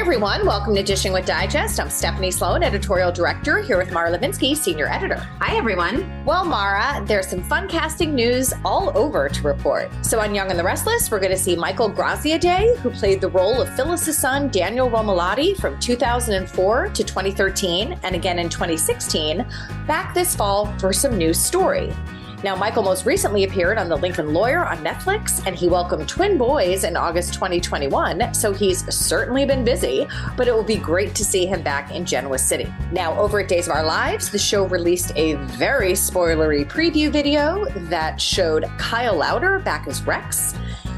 [0.00, 0.46] Everyone.
[0.46, 1.78] Welcome to Dishing with Digest.
[1.78, 5.18] I'm Stephanie Sloane, editorial director, here with Mara Levinsky, senior editor.
[5.40, 6.24] Hi, everyone.
[6.24, 9.90] Well, Mara, there's some fun casting news all over to report.
[10.00, 13.28] So, on Young and the Restless, we're going to see Michael Graziadei, who played the
[13.28, 19.44] role of Phyllis's son, Daniel Romalotti, from 2004 to 2013, and again in 2016,
[19.86, 21.94] back this fall for some new story.
[22.42, 26.38] Now, Michael most recently appeared on The Lincoln Lawyer on Netflix, and he welcomed twin
[26.38, 31.24] boys in August 2021, so he's certainly been busy, but it will be great to
[31.24, 32.72] see him back in Genoa City.
[32.92, 37.66] Now, over at Days of Our Lives, the show released a very spoilery preview video
[37.90, 40.54] that showed Kyle Lowder back as Rex,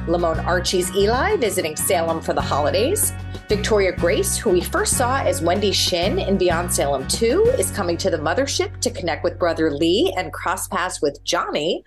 [0.08, 3.12] Lamon Archey's Eli visiting Salem for the holidays,
[3.48, 7.96] Victoria Grace, who we first saw as Wendy Shin in Beyond Salem 2, is coming
[7.98, 11.84] to the mothership to connect with brother Lee and cross paths with Johnny.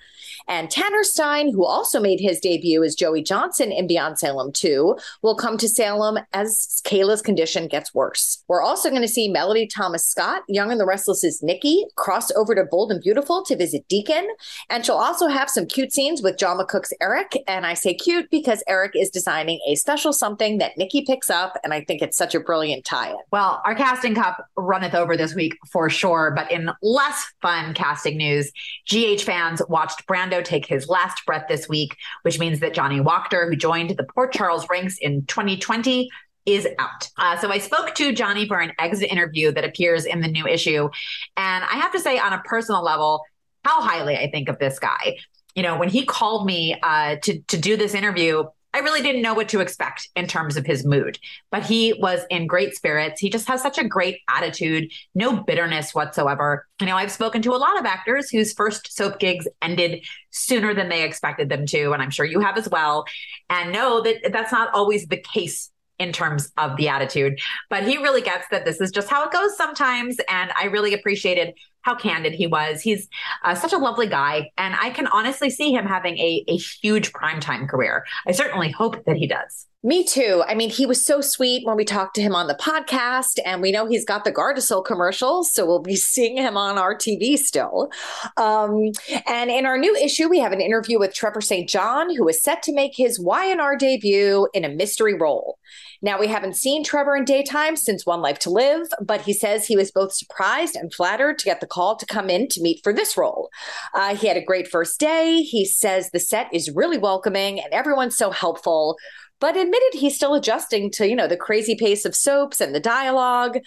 [0.47, 4.95] And Tanner Stine, who also made his debut as Joey Johnson in Beyond Salem 2,
[5.21, 8.43] will come to Salem as Kayla's condition gets worse.
[8.47, 12.55] We're also going to see Melody Thomas Scott, Young and the Restless's Nikki, cross over
[12.55, 14.27] to Bold and Beautiful to visit Deacon.
[14.69, 17.37] And she'll also have some cute scenes with John McCook's Eric.
[17.47, 21.57] And I say cute because Eric is designing a special something that Nikki picks up.
[21.63, 23.17] And I think it's such a brilliant tie in.
[23.31, 26.33] Well, our casting cup runneth over this week for sure.
[26.35, 28.51] But in less fun casting news,
[28.89, 33.49] GH fans watched Brando take his last breath this week, which means that Johnny Wactor,
[33.49, 36.09] who joined the Port Charles ranks in 2020,
[36.45, 37.09] is out.
[37.17, 40.47] Uh, so I spoke to Johnny for an exit interview that appears in the new
[40.47, 40.89] issue.
[41.37, 43.23] And I have to say, on a personal level,
[43.63, 45.17] how highly I think of this guy.
[45.55, 48.43] You know, when he called me uh, to to do this interview,
[48.75, 51.17] I really didn't know what to expect in terms of his mood,
[51.49, 53.21] but he was in great spirits.
[53.21, 56.67] He just has such a great attitude, no bitterness whatsoever.
[56.81, 60.73] You know, I've spoken to a lot of actors whose first soap gigs ended sooner
[60.73, 63.05] than they expected them to, and I'm sure you have as well,
[63.49, 67.39] and know that that's not always the case in terms of the attitude.
[67.69, 70.17] But he really gets that this is just how it goes sometimes.
[70.29, 72.81] And I really appreciated how candid he was.
[72.81, 73.07] He's
[73.43, 74.49] uh, such a lovely guy.
[74.57, 78.05] And I can honestly see him having a, a huge primetime career.
[78.27, 79.67] I certainly hope that he does.
[79.85, 80.43] Me too.
[80.47, 83.61] I mean, he was so sweet when we talked to him on the podcast, and
[83.61, 87.37] we know he's got the Gardasil commercials, so we'll be seeing him on our TV
[87.37, 87.91] still.
[88.35, 88.93] Um,
[89.27, 91.69] and in our new issue, we have an interview with Trevor St.
[91.69, 95.59] John, who is set to make his Y&R debut in a mystery role.
[96.01, 99.65] Now, we haven't seen Trevor in daytime since One Life to Live, but he says
[99.65, 102.81] he was both surprised and flattered to get the call to come in to meet
[102.83, 103.49] for this role.
[103.93, 105.41] Uh, he had a great first day.
[105.41, 108.97] He says the set is really welcoming and everyone's so helpful
[109.39, 112.79] but admitted he's still adjusting to you know the crazy pace of soaps and the
[112.79, 113.57] dialogue.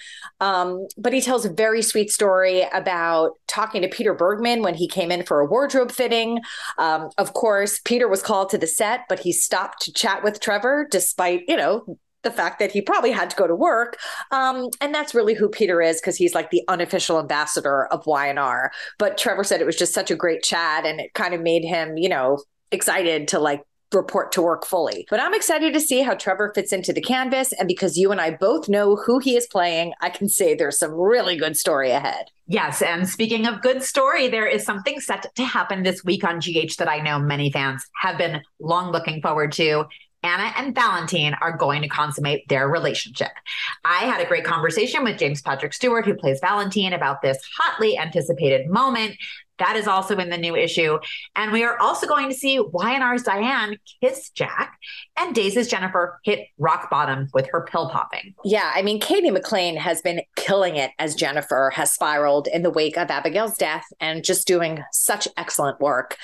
[0.40, 4.88] Um, but he tells a very sweet story about talking to peter bergman when he
[4.88, 6.40] came in for a wardrobe fitting.
[6.78, 10.40] Um, of course peter was called to the set but he stopped to chat with
[10.40, 11.84] trevor despite you know
[12.24, 13.96] the fact that he probably had to go to work.
[14.32, 18.72] Um, and that's really who peter is because he's like the unofficial ambassador of y&r
[18.98, 21.64] but trevor said it was just such a great chat and it kind of made
[21.64, 22.38] him you know
[22.70, 23.62] excited to like
[23.92, 25.06] report to work fully.
[25.08, 27.52] But I'm excited to see how Trevor fits into the canvas.
[27.52, 30.78] And because you and I both know who he is playing, I can say there's
[30.78, 32.26] some really good story ahead.
[32.46, 32.82] Yes.
[32.82, 36.76] And speaking of good story, there is something set to happen this week on GH
[36.78, 39.84] that I know many fans have been long looking forward to.
[40.22, 43.30] Anna and Valentine are going to consummate their relationship.
[43.84, 47.96] I had a great conversation with James Patrick Stewart, who plays Valentine, about this hotly
[47.96, 49.14] anticipated moment.
[49.58, 50.98] That is also in the new issue.
[51.36, 54.78] And we are also going to see Y&R's Diane kiss Jack
[55.18, 58.34] and Days's Jennifer hit rock bottom with her pill popping.
[58.44, 62.70] Yeah, I mean, Cady McClain has been killing it as Jennifer has spiraled in the
[62.70, 66.16] wake of Abigail's death and just doing such excellent work.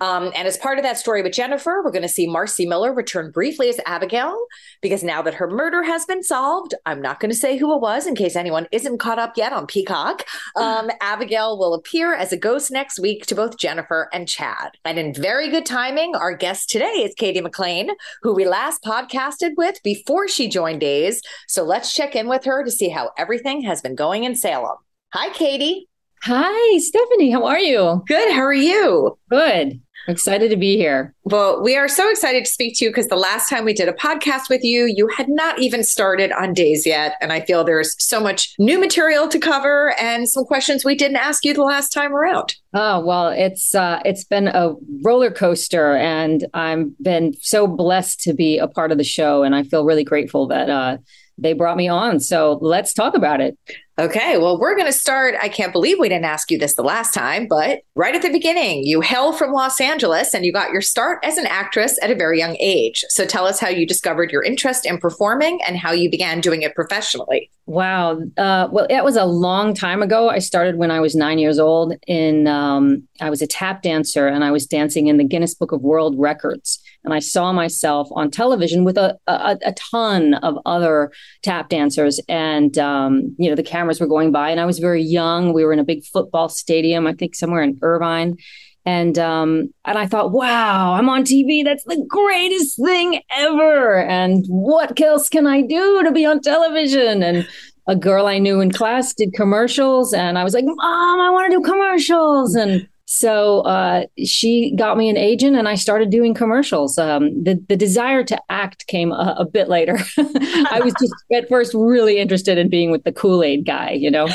[0.00, 2.92] Um, and as part of that story with Jennifer, we're going to see Marci Miller
[2.92, 4.36] return briefly as Abigail
[4.80, 7.80] because now that her murder has been solved, I'm not going to say who it
[7.80, 10.26] was in case anyone isn't caught up yet on Peacock.
[10.56, 14.72] Um, Abigail will appear as a ghost next week to both Jennifer and Chad.
[14.84, 17.90] And in very good timing, our guest today is Cady McClain,
[18.22, 21.20] who we last podcasted with before she joined Days.
[21.46, 24.78] So let's check in with her to see how everything has been going in Salem.
[25.12, 25.88] Hi, Cady.
[26.22, 27.30] Hi, Stephanie.
[27.30, 28.02] How are you?
[28.06, 28.32] Good.
[28.32, 29.18] How are you?
[29.28, 29.82] Good.
[30.10, 31.14] Excited to be here.
[31.24, 33.88] Well, we are so excited to speak to you because the last time we did
[33.88, 37.16] a podcast with you, you had not even started on days yet.
[37.20, 41.16] And I feel there's so much new material to cover and some questions we didn't
[41.16, 42.56] ask you the last time around.
[42.74, 48.34] Oh, well, it's uh, it's been a roller coaster and I've been so blessed to
[48.34, 49.42] be a part of the show.
[49.42, 50.98] And I feel really grateful that uh,
[51.38, 52.20] they brought me on.
[52.20, 53.58] So let's talk about it.
[54.00, 55.34] Okay, well, we're going to start.
[55.42, 58.30] I can't believe we didn't ask you this the last time, but right at the
[58.30, 62.10] beginning, you hail from Los Angeles and you got your start as an actress at
[62.10, 63.04] a very young age.
[63.10, 66.62] So tell us how you discovered your interest in performing and how you began doing
[66.62, 67.50] it professionally.
[67.66, 68.22] Wow.
[68.38, 70.30] Uh, well, it was a long time ago.
[70.30, 71.92] I started when I was nine years old.
[72.06, 75.72] In um, I was a tap dancer and I was dancing in the Guinness Book
[75.72, 80.58] of World Records and I saw myself on television with a, a, a ton of
[80.66, 81.12] other
[81.42, 85.02] tap dancers, and um, you know the cameras were going by, and I was very
[85.02, 85.52] young.
[85.52, 88.36] We were in a big football stadium, I think somewhere in Irvine,
[88.84, 91.64] and um, and I thought, wow, I'm on TV.
[91.64, 94.02] That's the greatest thing ever.
[94.02, 97.22] And what else can I do to be on television?
[97.22, 97.48] And
[97.88, 101.50] a girl I knew in class did commercials, and I was like, Mom, I want
[101.50, 106.32] to do commercials, and so uh, she got me an agent, and I started doing
[106.32, 106.96] commercials.
[106.96, 109.98] Um, the the desire to act came a, a bit later.
[110.16, 114.12] I was just at first really interested in being with the Kool Aid guy, you
[114.12, 114.28] know,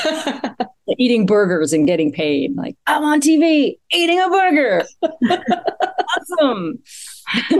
[0.98, 2.54] eating burgers and getting paid.
[2.58, 4.84] Like I'm on TV eating a burger.
[6.42, 6.80] awesome.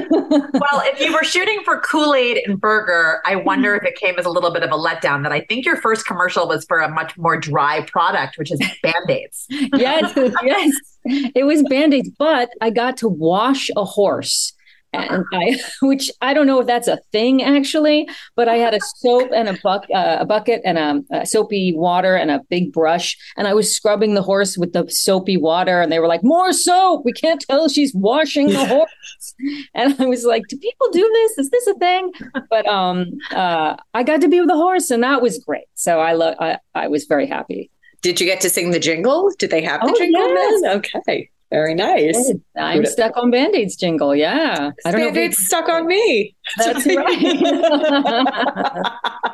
[0.10, 4.16] Well, if you were shooting for Kool Aid and Burger, I wonder if it came
[4.18, 6.80] as a little bit of a letdown that I think your first commercial was for
[6.80, 9.48] a much more dry product, which is Band Aids.
[9.50, 10.14] yes,
[10.44, 10.72] yes.
[11.06, 14.54] It was Band Aids, but I got to wash a horse
[14.96, 18.80] and I, which I don't know if that's a thing actually, but I had a
[18.98, 22.72] soap and a, buck, uh, a bucket and a, a, soapy water and a big
[22.72, 26.24] brush, and I was scrubbing the horse with the soapy water, and they were like,
[26.24, 27.04] "More soap!
[27.06, 29.36] We can't tell she's washing the horse."
[29.74, 31.38] and I was like, "Do people do this?
[31.46, 32.12] Is this a thing?"
[32.50, 35.66] But um, uh, I got to be with the horse, and that was great.
[35.76, 37.70] So I, I, I was very happy.
[38.02, 39.32] Did you get to sing the jingle?
[39.40, 40.62] Did they have the oh, jingle yes.
[40.62, 40.78] then?
[40.78, 41.30] Okay.
[41.56, 42.34] Very nice.
[42.58, 42.92] I'm Good.
[42.92, 44.14] stuck on Band-Aids jingle.
[44.14, 44.72] Yeah.
[44.86, 45.46] I don't Band-Aid's know.
[45.46, 46.36] Stuck on me.
[46.58, 47.18] That's right.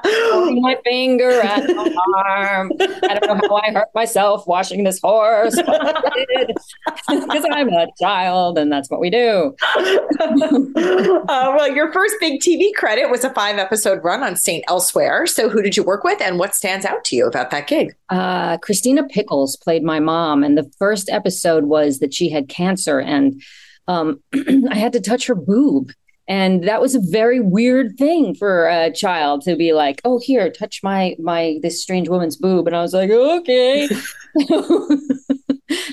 [0.06, 1.96] Holding my finger at my
[2.28, 2.72] arm.
[2.80, 5.56] I don't know how I hurt myself washing this horse.
[5.56, 5.66] Because
[7.52, 9.56] I'm a child and that's what we do.
[9.80, 10.04] uh,
[11.28, 14.64] well, your first big TV credit was a five episode run on St.
[14.68, 15.26] Elsewhere.
[15.26, 17.96] So who did you work with and what stands out to you about that gig?
[18.10, 20.44] Uh, Christina Pickles played my mom.
[20.44, 23.42] And the first episode was that she had cancer and
[23.88, 24.22] um,
[24.70, 25.92] I had to touch her boob.
[26.28, 30.50] And that was a very weird thing for a child to be like, "Oh, here,
[30.50, 33.88] touch my my this strange woman's boob," and I was like, "Okay."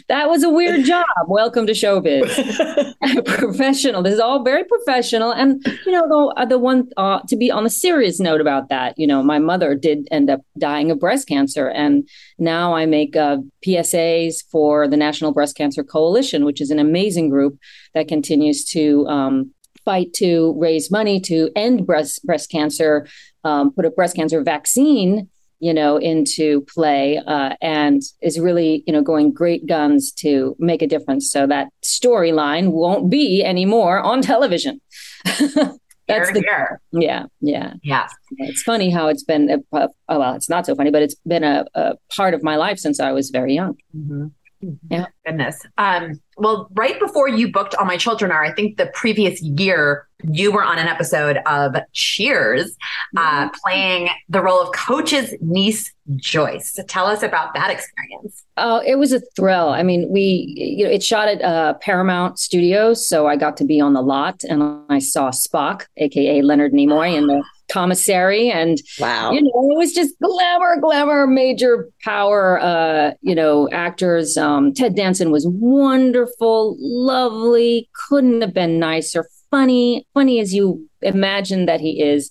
[0.08, 1.06] that was a weird job.
[1.26, 2.94] Welcome to showbiz.
[3.24, 4.02] professional.
[4.02, 5.32] This is all very professional.
[5.32, 8.68] And, you know, the, uh, the one uh, to be on a serious note about
[8.68, 11.68] that, you know, my mother did end up dying of breast cancer.
[11.68, 12.08] And
[12.38, 17.30] now I make uh, PSAs for the National Breast Cancer Coalition, which is an amazing
[17.30, 17.58] group
[17.94, 19.52] that continues to um,
[19.88, 23.06] fight to raise money to end breast, breast cancer,
[23.42, 25.30] um, put a breast cancer vaccine
[25.60, 30.82] you know, into play uh, and is really, you know, going great guns to make
[30.82, 31.32] a difference.
[31.32, 34.80] So that storyline won't be anymore on television.
[35.24, 36.80] That's the here.
[36.92, 38.06] yeah, yeah, yeah.
[38.38, 39.50] It's funny how it's been.
[39.50, 42.42] A, a, oh, well, it's not so funny, but it's been a, a, part of
[42.42, 43.76] my life since I was very young.
[43.94, 44.28] Mm-hmm.
[44.60, 45.06] Yeah.
[45.24, 45.64] Goodness.
[45.76, 50.08] Um, well, right before you booked All My Children Are, I think the previous year,
[50.24, 52.76] you were on an episode of Cheers,
[53.16, 56.74] uh, playing the role of Coach's niece, Joyce.
[56.74, 58.44] So tell us about that experience.
[58.56, 59.68] Oh, it was a thrill.
[59.68, 63.08] I mean, we, you know, it shot at uh, Paramount Studios.
[63.08, 67.14] So I got to be on the lot and I saw Spock, AKA Leonard Nimoy,
[67.14, 68.50] in the commissary.
[68.50, 69.30] And wow.
[69.32, 74.36] you know it was just glamour glamour major power uh you know actors.
[74.36, 81.66] Um ted danson was wonderful lovely couldn't have been nicer funny funny as you imagine
[81.66, 82.30] that he is.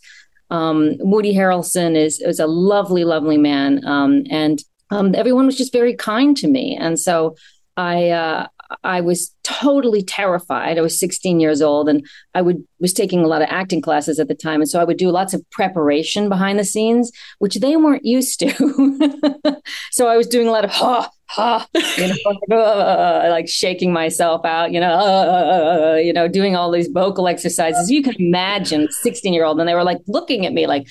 [0.50, 3.86] Um woody harrelson is is a lovely lovely man.
[3.86, 6.78] Um and um everyone was just very kind to me.
[6.80, 7.36] And so
[7.76, 8.48] i uh
[8.84, 10.78] I was totally terrified.
[10.78, 14.20] I was 16 years old and I would was taking a lot of acting classes
[14.20, 17.56] at the time and so I would do lots of preparation behind the scenes which
[17.56, 18.52] they weren't used to.
[19.92, 22.14] so I was doing a lot of ha ha you
[22.50, 27.28] know uh, like shaking myself out, you know, uh, you know, doing all these vocal
[27.28, 27.90] exercises.
[27.90, 30.88] You can imagine 16 year old and they were like looking at me like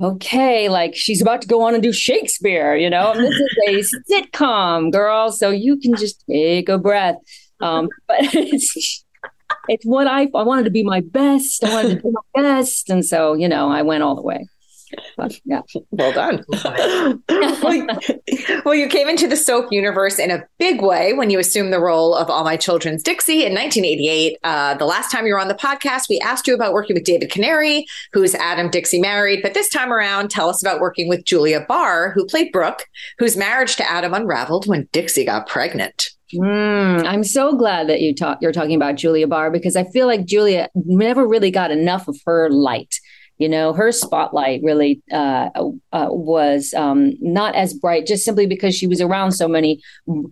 [0.00, 3.94] okay, like she's about to go on and do Shakespeare, you know, and this is
[4.08, 5.30] a sitcom, girl.
[5.32, 7.16] So you can just take a breath.
[7.60, 9.04] Um, but it's
[9.68, 11.64] it's what I I wanted to be my best.
[11.64, 12.90] I wanted to do my best.
[12.90, 14.48] And so, you know, I went all the way.
[15.16, 15.60] But, yeah.
[15.90, 16.44] Well done.
[17.28, 17.86] well,
[18.64, 21.80] well, you came into the soap universe in a big way when you assumed the
[21.80, 24.38] role of All My Children's Dixie in 1988.
[24.42, 27.04] Uh, the last time you were on the podcast, we asked you about working with
[27.04, 29.42] David Canary, who's Adam Dixie married.
[29.42, 32.86] But this time around, tell us about working with Julia Barr, who played Brooke,
[33.18, 36.10] whose marriage to Adam unraveled when Dixie got pregnant.
[36.34, 40.06] Mm, I'm so glad that you talk, you're talking about Julia Barr because I feel
[40.06, 43.00] like Julia never really got enough of her light
[43.40, 45.48] you know her spotlight really uh,
[45.92, 49.80] uh, was um, not as bright just simply because she was around so many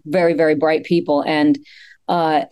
[0.04, 1.22] very very bright people.
[1.22, 1.58] And
[2.06, 2.44] uh,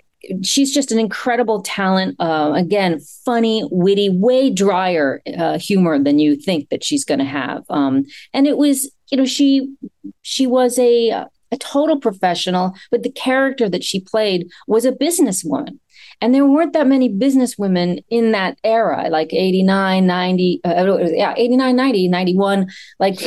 [0.42, 6.34] she's just an incredible talent uh, again funny witty way drier uh, humor than you
[6.34, 7.62] think that she's going to have.
[7.68, 9.74] Um, and it was you know she
[10.22, 15.78] she was a a total professional but the character that she played was a businesswoman
[16.20, 21.34] and there weren't that many business women in that era, like 89, 90, uh, yeah,
[21.36, 23.20] 89, 90, 91, like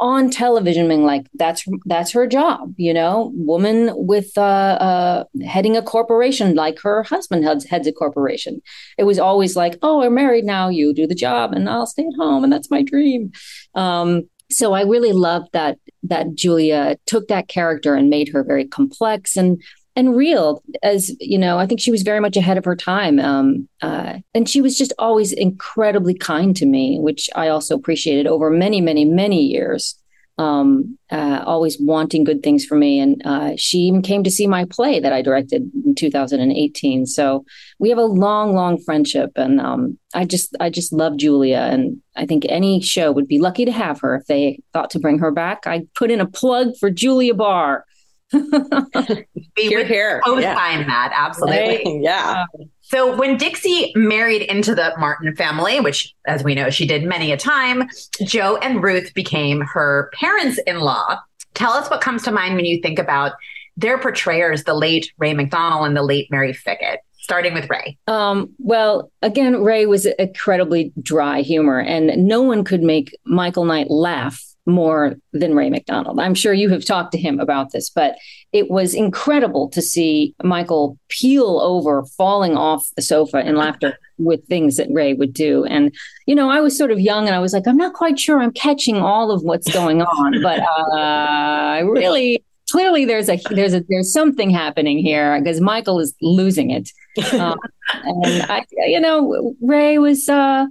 [0.00, 5.76] on television being like, that's, that's her job, you know, woman with, uh, uh, heading
[5.76, 8.60] a corporation, like her husband heads, heads a corporation.
[8.98, 12.04] It was always like, oh, we're married now, you do the job and I'll stay
[12.06, 12.42] at home.
[12.42, 13.30] And that's my dream.
[13.74, 18.66] Um, so I really loved that that Julia took that character and made her very
[18.66, 19.62] complex and
[19.94, 23.18] and real as you know i think she was very much ahead of her time
[23.18, 28.26] um, uh, and she was just always incredibly kind to me which i also appreciated
[28.26, 29.98] over many many many years
[30.38, 32.98] um, uh, always wanting good things for me.
[32.98, 37.44] And uh, she even came to see my play that i directed in 2018 so
[37.78, 41.68] we have a long long friendship and um, i just i just love julia.
[41.70, 44.98] And i think any show would be lucky to have her if they thought to
[44.98, 45.66] bring her back.
[45.66, 47.84] I put in a plug for julia barr
[48.32, 50.20] we here, here.
[50.24, 50.86] co-sign yeah.
[50.86, 52.00] that absolutely.
[52.02, 52.46] Yeah.
[52.80, 57.32] So when Dixie married into the Martin family, which, as we know, she did many
[57.32, 57.88] a time,
[58.24, 61.18] Joe and Ruth became her parents-in-law.
[61.54, 63.32] Tell us what comes to mind when you think about
[63.76, 67.96] their portrayers, the late Ray MacDonnell and the late Mary Fickett starting with Ray?
[68.08, 73.90] Um, well, again, Ray was incredibly dry humor, and no one could make Michael Knight
[73.90, 76.20] laugh more than Ray MacDonnell.
[76.20, 78.16] I'm sure you have talked to him about this, but
[78.52, 84.46] it was incredible to see Michael peel over, falling off the sofa in laughter with
[84.46, 85.64] things that Ray would do.
[85.64, 85.92] And,
[86.26, 88.40] you know, I was sort of young and I was like, I'm not quite sure
[88.40, 93.74] I'm catching all of what's going on, but uh, I really clearly there's a there's
[93.74, 96.90] a there's something happening here because Michael is losing it.
[97.34, 97.58] Um,
[98.04, 100.64] and I, you know, Ray was uh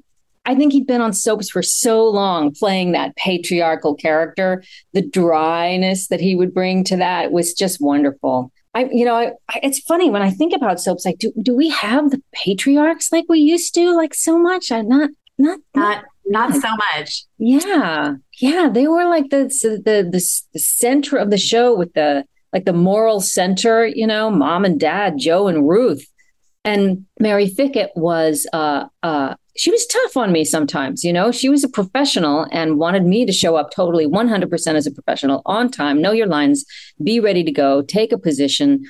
[0.46, 4.64] I think he'd been on soaps for so long playing that patriarchal character.
[4.94, 8.52] The dryness that he would bring to that was just wonderful.
[8.74, 11.06] I, you know, I, it's funny when I think about soaps.
[11.06, 13.96] Like, do do we have the patriarchs like we used to?
[13.96, 14.72] Like so much?
[14.72, 17.26] I'm not, not, not, not so much.
[17.38, 18.70] Yeah, yeah.
[18.72, 19.46] They were like the
[19.84, 23.86] the the the center of the show with the like the moral center.
[23.86, 26.08] You know, mom and dad, Joe and Ruth,
[26.64, 31.04] and Mary Fickett was uh uh she was tough on me sometimes.
[31.04, 34.88] You know, she was a professional and wanted me to show up totally 100% as
[34.88, 36.66] a professional on time, know your lines,
[37.04, 38.84] be ready to go, take a position.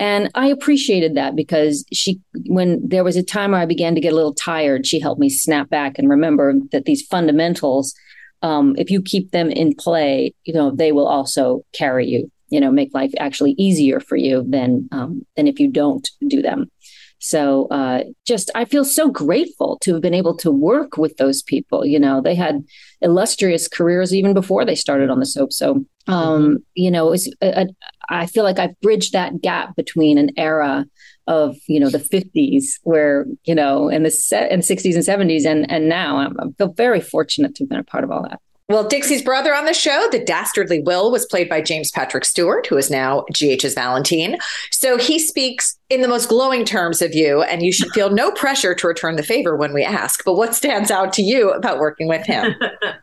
[0.00, 4.00] And I appreciated that because she, when there was a time where I began to
[4.00, 7.94] get a little tired, she helped me snap back and remember that these fundamentals,
[8.42, 12.60] um, if you keep them in play, you know, they will also carry you, you
[12.60, 16.70] know, make life actually easier for you than, um, than if you don't do them.
[17.18, 21.42] So uh, just, I feel so grateful to have been able to work with those
[21.42, 21.84] people.
[21.84, 22.64] You know, they had
[23.00, 25.52] illustrious careers even before they started on the soap.
[25.52, 26.56] So, um, mm-hmm.
[26.74, 27.66] you know, it's, a, a,
[28.08, 30.86] I feel like I've bridged that gap between an era
[31.26, 35.44] of you know the 50s where you know in the se- in 60s and 70s
[35.44, 38.22] and and now I'm, I feel very fortunate to have been a part of all
[38.22, 42.26] that well, Dixie's brother on the show, the dastardly Will, was played by James Patrick
[42.26, 44.36] Stewart, who is now GH's Valentine.
[44.70, 48.30] So he speaks in the most glowing terms of you, and you should feel no
[48.32, 50.22] pressure to return the favor when we ask.
[50.22, 52.54] But what stands out to you about working with him?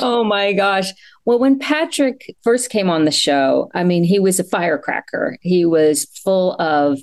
[0.00, 0.90] oh my gosh.
[1.26, 5.36] Well, when Patrick first came on the show, I mean, he was a firecracker.
[5.42, 6.98] He was full of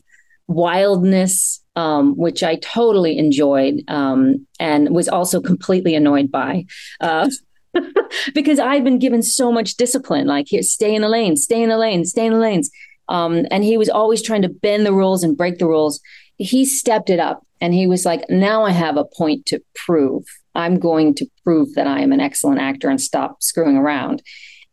[0.47, 6.65] wildness, um, which I totally enjoyed um, and was also completely annoyed by.
[6.99, 7.29] Uh,
[8.33, 11.69] because I've been given so much discipline, like here, stay in the lane, stay in
[11.69, 12.69] the lane, stay in the lanes.
[13.09, 15.99] Um, and he was always trying to bend the rules and break the rules.
[16.37, 20.23] He stepped it up and he was like, now I have a point to prove.
[20.55, 24.21] I'm going to prove that I am an excellent actor and stop screwing around.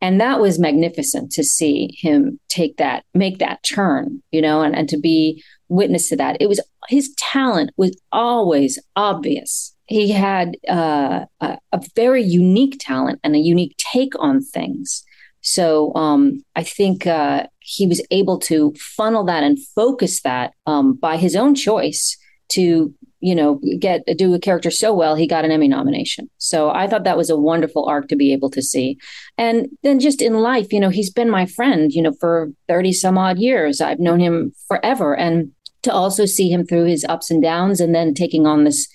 [0.01, 4.75] And that was magnificent to see him take that, make that turn, you know, and,
[4.75, 6.37] and to be witness to that.
[6.41, 13.19] It was his talent was always obvious he had uh, a, a, very unique talent
[13.25, 15.03] and a unique take on things.
[15.41, 20.95] So um, I think uh, he was able to funnel that and focus that um,
[20.95, 22.17] by his own choice
[22.51, 26.31] to you know get do a character so well he got an emmy nomination.
[26.39, 28.97] So i thought that was a wonderful arc to be able to see.
[29.37, 32.93] And then just in life you know he's been my friend you know for 30
[32.93, 33.81] some odd years.
[33.81, 35.17] I've known him forever.
[35.17, 35.51] And
[35.83, 38.89] to also see him through his ups and downs and then taking on this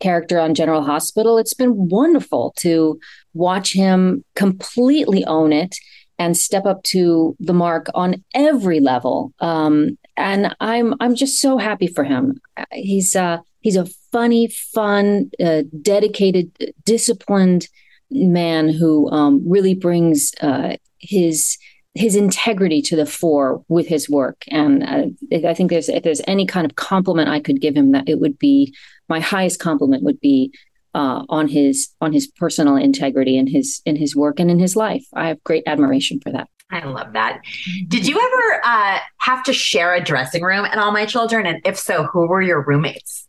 [0.00, 1.38] character on General Hospital.
[1.38, 2.98] It's been wonderful to
[3.34, 5.76] watch him completely own it
[6.18, 9.32] and step up to the mark on every level.
[9.40, 12.40] Um, and I'm I'm just so happy for him.
[12.72, 16.50] He's uh, he's a funny, fun, uh, dedicated,
[16.84, 17.68] disciplined
[18.10, 21.56] man who um, really brings uh, his
[21.94, 24.44] his integrity to the fore with his work.
[24.48, 27.92] And uh, I think there's if there's any kind of compliment I could give him,
[27.92, 28.74] that it would be
[29.08, 30.52] my highest compliment would be
[30.94, 34.76] uh, on his on his personal integrity in his in his work and in his
[34.76, 35.04] life.
[35.14, 36.48] I have great admiration for that.
[36.70, 37.40] I love that.
[37.88, 41.46] Did you ever uh, have to share a dressing room and all my children?
[41.46, 43.26] And if so, who were your roommates?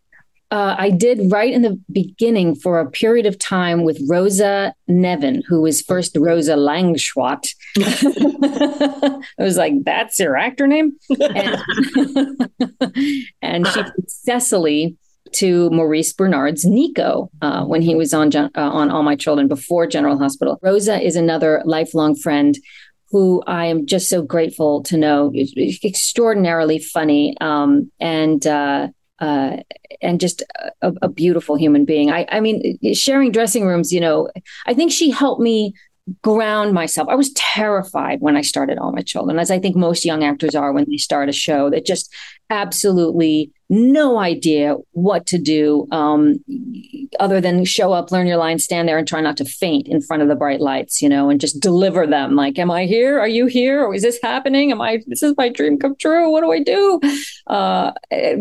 [0.51, 5.43] Uh, I did right in the beginning for a period of time with Rosa Nevin,
[5.47, 7.47] who was first Rosa Langschwadt.
[7.79, 10.91] I was like, that's your actor name?
[11.09, 11.57] And,
[13.41, 14.97] and she Cecily
[15.33, 19.87] to Maurice Benard's Nico uh, when he was on uh, on All My Children before
[19.87, 20.59] General Hospital.
[20.61, 22.57] Rosa is another lifelong friend
[23.09, 25.31] who I am just so grateful to know.
[25.33, 28.45] Extraordinarily funny um, and
[29.21, 29.57] uh,
[30.01, 30.43] and just
[30.81, 32.11] a, a, beautiful human being.
[32.11, 33.93] I, I mean, sharing dressing rooms.
[33.93, 34.29] You know,
[34.65, 35.73] I think she helped me
[36.23, 37.07] ground myself.
[37.07, 40.55] I was terrified when I started All My Children, as I think most young actors
[40.55, 42.11] are when they start a show that just
[42.49, 46.43] absolutely no idea what to do um,
[47.21, 50.01] other than show up, learn your lines, stand there and try not to faint in
[50.01, 52.35] front of the bright lights, you know, and just deliver them.
[52.35, 53.17] Like, am I here?
[53.17, 53.81] Are you here?
[53.81, 54.71] Or is this happening?
[54.71, 56.29] Am I, this is my dream come true.
[56.29, 56.99] What do I do?
[57.47, 57.91] Uh,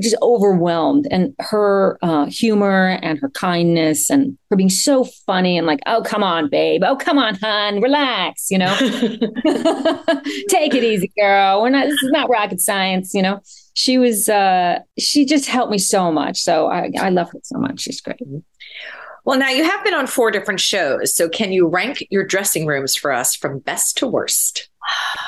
[0.00, 1.06] just overwhelmed.
[1.12, 6.02] And her uh, humor and her kindness and her being so funny and like, oh,
[6.04, 6.82] come on, babe.
[6.84, 7.80] Oh, come on, hon.
[7.80, 8.74] Relax, you know,
[10.48, 11.62] take it easy, girl.
[11.62, 13.40] We're not, this is not rocket science, you know
[13.80, 16.38] she was uh she just helped me so much.
[16.38, 17.80] So i i love her so much.
[17.80, 18.20] She's great.
[19.24, 21.14] Well now you have been on four different shows.
[21.14, 24.68] So can you rank your dressing rooms for us from best to worst?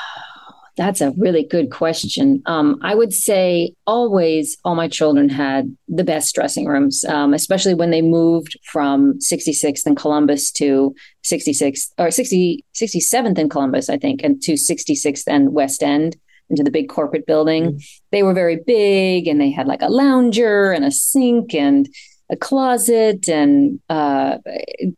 [0.75, 2.41] That's a really good question.
[2.47, 7.75] Um, I would say always all my children had the best dressing rooms, um, especially
[7.75, 13.97] when they moved from 66th in Columbus to 66th or 60, 67th in Columbus, I
[13.97, 16.17] think, and to 66th and West End
[16.53, 17.63] into the big corporate building.
[17.63, 17.77] Mm-hmm.
[18.11, 21.89] They were very big and they had like a lounger and a sink and
[22.31, 24.37] a closet and uh,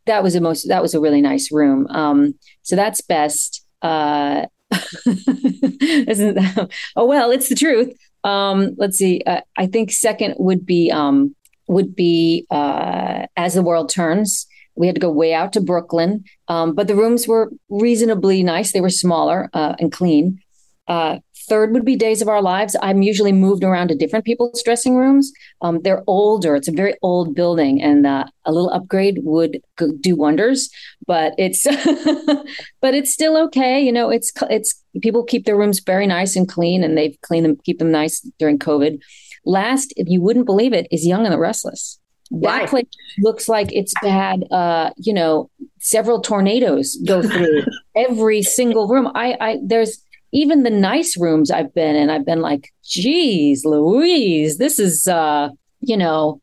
[0.06, 1.88] that was a most that was a really nice room.
[1.88, 3.66] Um, so that's best.
[3.82, 4.46] Uh,
[5.06, 7.96] isn't that, oh well, it's the truth.
[8.24, 9.22] Um, let's see.
[9.26, 11.36] Uh, I think second would be um,
[11.68, 14.48] would be uh, as the world turns.
[14.76, 18.72] We had to go way out to Brooklyn, um, but the rooms were reasonably nice.
[18.72, 20.40] They were smaller uh, and clean.
[20.88, 22.76] Uh, third would be Days of Our Lives.
[22.82, 25.32] I'm usually moved around to different people's dressing rooms.
[25.62, 26.56] Um, they're older.
[26.56, 29.62] It's a very old building, and uh, a little upgrade would
[30.02, 30.70] do wonders.
[31.08, 31.64] But it's
[32.82, 33.82] but it's still okay.
[33.82, 37.46] You know, it's it's people keep their rooms very nice and clean, and they've cleaned
[37.46, 39.02] them, keep them nice during COVID.
[39.46, 42.00] Last, if you wouldn't believe it, is Young and the Restless.
[42.32, 42.88] That place
[43.20, 47.64] looks like it's had, uh, you know, several tornadoes go through
[47.96, 49.12] every single room.
[49.14, 54.58] I, I, there's even the nice rooms I've been in, I've been like, geez, Louise,
[54.58, 56.42] this is, uh, you know,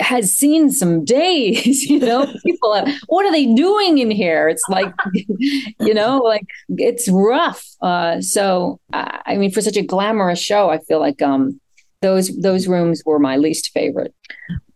[0.00, 4.48] has seen some days, you know, people, what are they doing in here?
[4.48, 7.64] It's like, you know, like it's rough.
[7.80, 11.60] Uh, so, I mean, for such a glamorous show, I feel like, um,
[12.00, 14.12] those, those rooms were my least favorite.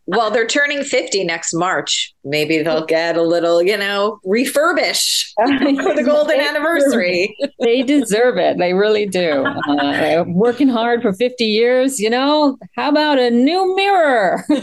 [0.09, 2.15] Well, they're turning 50 next March.
[2.25, 7.37] Maybe they'll get a little, you know, refurbish for the golden anniversary.
[7.61, 8.57] they deserve it.
[8.59, 9.45] They really do.
[9.69, 14.45] Uh, working hard for 50 years, you know, how about a new mirror?
[14.49, 14.63] new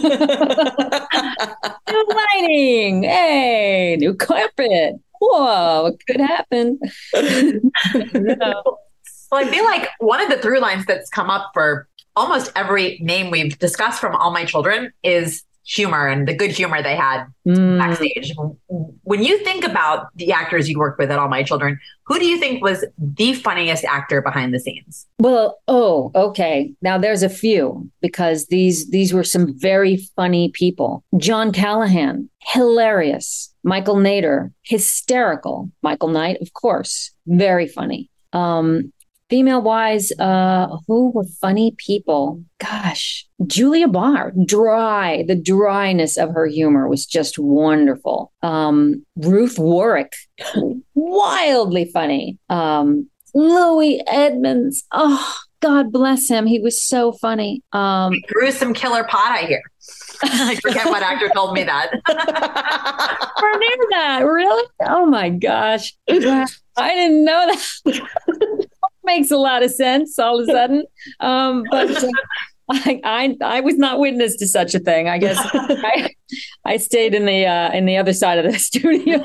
[2.39, 3.03] lighting.
[3.03, 4.95] Hey, new carpet.
[5.19, 6.79] Whoa, it could happen.
[9.33, 12.99] Well, I feel like one of the through lines that's come up for almost every
[13.01, 17.25] name we've discussed from All My Children is humor and the good humor they had
[17.47, 17.77] mm.
[17.77, 18.33] backstage.
[19.03, 22.25] When you think about the actors you worked with at All My Children, who do
[22.25, 25.07] you think was the funniest actor behind the scenes?
[25.19, 26.73] Well, oh, okay.
[26.81, 31.03] Now there's a few because these these were some very funny people.
[31.17, 33.53] John Callahan, hilarious.
[33.63, 35.71] Michael Nader, hysterical.
[35.81, 38.09] Michael Knight, of course, very funny.
[38.33, 38.91] Um,
[39.33, 42.39] female wise, uh, who were funny people?
[42.59, 45.23] Gosh, Julia Barr, dry.
[45.27, 48.31] The dryness of her humor was just wonderful.
[48.43, 50.13] Um, Ruth Warrick,
[50.93, 52.37] wildly funny.
[52.47, 56.45] Um, Louis Edmonds, oh, God bless him.
[56.45, 57.63] He was so funny.
[57.71, 59.63] Um, gruesome killer pot, I hear.
[60.21, 61.91] I forget what actor told me that.
[62.07, 64.19] I knew that.
[64.19, 64.69] Really?
[64.81, 65.95] Oh my gosh.
[66.07, 68.09] I didn't know that
[69.03, 70.83] makes a lot of sense all of a sudden.
[71.19, 72.09] Um, but uh,
[72.69, 75.09] I, I, I was not witness to such a thing.
[75.09, 76.09] I guess I,
[76.65, 79.15] I stayed in the uh, in the other side of the studio.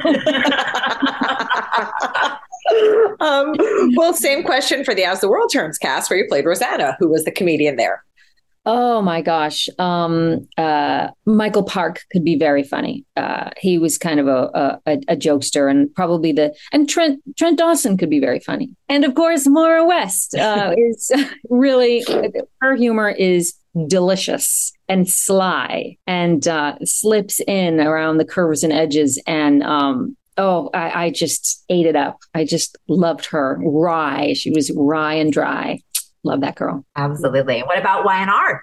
[3.21, 3.55] um,
[3.97, 7.09] well, same question for the As the World Turns cast, where you played Rosanna, who
[7.09, 8.05] was the comedian there.
[8.71, 9.67] Oh my gosh.
[9.79, 13.07] Um, uh, Michael Park could be very funny.
[13.17, 17.57] Uh, he was kind of a, a, a, jokester and probably the, and Trent, Trent
[17.57, 18.69] Dawson could be very funny.
[18.91, 21.11] And of course, Maura West uh, is
[21.49, 22.05] really,
[22.61, 23.55] her humor is
[23.87, 29.19] delicious and sly and uh, slips in around the curves and edges.
[29.27, 32.19] And um, oh, I, I just ate it up.
[32.35, 33.59] I just loved her.
[33.63, 34.35] Wry.
[34.35, 35.81] She was wry and dry.
[36.29, 36.85] Love that girl.
[36.95, 37.61] Absolutely.
[37.61, 38.63] What about Y&R?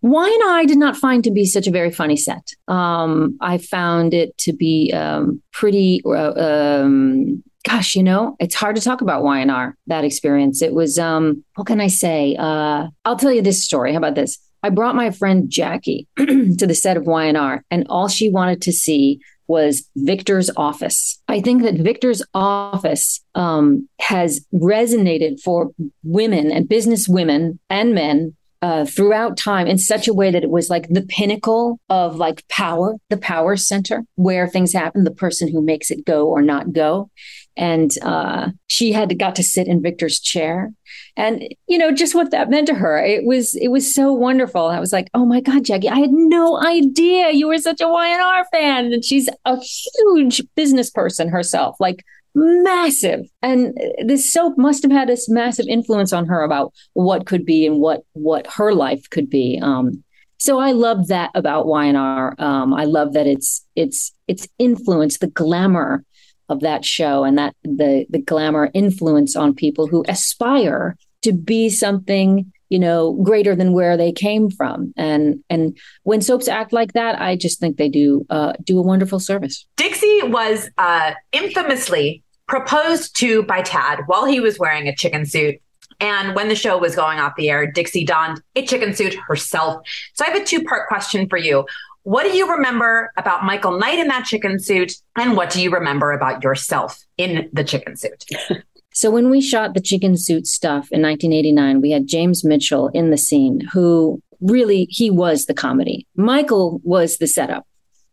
[0.00, 2.52] Y&R did not find to be such a very funny set.
[2.66, 6.00] Um, I found it to be um, pretty.
[6.04, 9.76] Uh, um, gosh, you know, it's hard to talk about Y&R.
[9.86, 10.62] That experience.
[10.62, 10.98] It was.
[10.98, 12.36] Um, what can I say?
[12.36, 13.92] Uh, I'll tell you this story.
[13.92, 14.38] How about this?
[14.62, 18.72] I brought my friend Jackie to the set of Y&R, and all she wanted to
[18.72, 21.20] see was Victor's office.
[21.28, 25.70] I think that Victor's office um, has resonated for
[26.02, 30.50] women and business women and men uh, throughout time in such a way that it
[30.50, 35.50] was like the pinnacle of like power, the power center where things happen, the person
[35.50, 37.10] who makes it go or not go.
[37.56, 40.72] And uh, she had got to sit in Victor's chair,
[41.16, 42.98] and you know just what that meant to her.
[43.04, 44.66] It was it was so wonderful.
[44.66, 47.88] I was like, oh my god, Jackie, I had no idea you were such a
[47.88, 54.82] Y&R fan, and she's a huge business person herself, like massive and this soap must
[54.82, 58.72] have had this massive influence on her about what could be and what what her
[58.72, 60.02] life could be um
[60.38, 65.26] so i love that about Y&R um i love that it's it's it's influence the
[65.26, 66.04] glamour
[66.52, 71.68] of that show and that the the glamour influence on people who aspire to be
[71.68, 76.92] something you know greater than where they came from and and when soaps act like
[76.92, 82.22] that i just think they do uh, do a wonderful service dixie was uh, infamously
[82.46, 85.56] proposed to by tad while he was wearing a chicken suit
[86.00, 89.86] and when the show was going off the air, Dixie donned a chicken suit herself.
[90.14, 91.64] So I have a two part question for you.
[92.04, 94.94] What do you remember about Michael Knight in that chicken suit?
[95.16, 98.24] And what do you remember about yourself in the chicken suit?
[98.94, 103.10] So when we shot the chicken suit stuff in 1989, we had James Mitchell in
[103.10, 106.06] the scene who really he was the comedy.
[106.14, 107.66] Michael was the setup.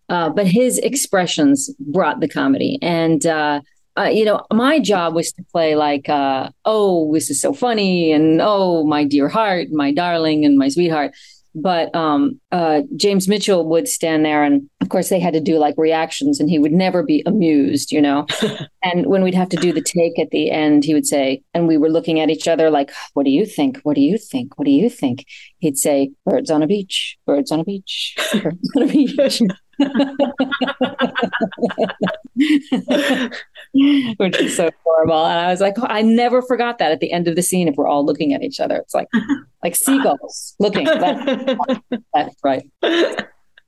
[0.08, 2.80] Uh, but his expressions brought the comedy.
[2.82, 3.62] And uh,
[3.98, 8.12] uh, you know, my job was to play like, uh, oh, this is so funny,
[8.12, 11.12] and oh, my dear heart, my darling, and my sweetheart
[11.56, 15.58] but um, uh, James Mitchell would stand there, and of course they had to do
[15.58, 18.26] like reactions, and he would never be amused, you know.
[18.84, 21.68] and when we'd have to do the take at the end, he would say, and
[21.68, 23.80] we were looking at each other like, "What do you think?
[23.84, 24.58] What do you think?
[24.58, 25.26] What do you think?"
[25.60, 29.42] He'd say, "Birds on a beach, birds on a beach, birds on a beach."
[34.18, 35.26] which is so horrible.
[35.26, 37.70] And I was like, oh, I never forgot that at the end of the scene.
[37.70, 39.08] If we're all looking at each other, it's like
[39.64, 40.86] like seagulls looking.
[41.00, 41.82] That,
[42.14, 42.64] that's right.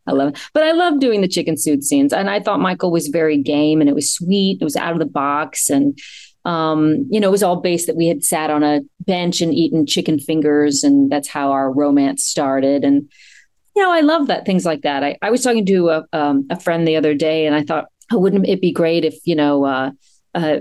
[0.07, 0.39] I love it.
[0.53, 2.11] But I love doing the chicken suit scenes.
[2.11, 4.57] And I thought Michael was very game and it was sweet.
[4.59, 5.69] It was out of the box.
[5.69, 5.97] And,
[6.43, 9.53] um, you know, it was all based that we had sat on a bench and
[9.53, 10.83] eaten chicken fingers.
[10.83, 12.83] And that's how our romance started.
[12.83, 13.09] And,
[13.75, 15.03] you know, I love that things like that.
[15.03, 17.85] I, I was talking to a, um, a friend the other day and I thought,
[18.11, 19.91] oh, wouldn't it be great if, you know, uh,
[20.33, 20.59] uh,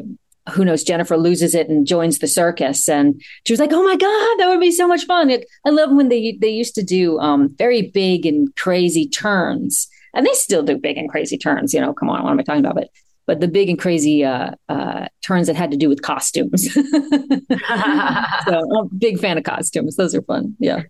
[0.50, 2.88] who knows, Jennifer loses it and joins the circus.
[2.88, 5.30] And she was like, oh my God, that would be so much fun.
[5.30, 9.88] It, I love when they, they used to do um, very big and crazy turns.
[10.12, 11.72] And they still do big and crazy turns.
[11.72, 12.74] You know, come on, what am I talking about?
[12.74, 12.90] But
[13.30, 16.68] but the big and crazy uh, uh, turns that had to do with costumes.
[16.74, 19.94] so I'm a big fan of costumes.
[19.94, 20.56] Those are fun.
[20.58, 20.82] Yeah.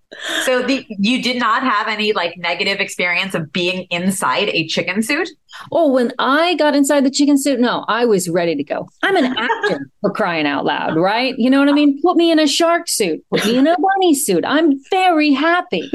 [0.47, 5.03] So the you did not have any like negative experience of being inside a chicken
[5.03, 5.29] suit?
[5.71, 8.89] Oh, when I got inside the chicken suit, no, I was ready to go.
[9.03, 11.35] I'm an actor for crying out loud, right?
[11.37, 12.01] You know what I mean?
[12.01, 14.45] Put me in a shark suit, put me in a bunny suit.
[14.47, 15.91] I'm very happy.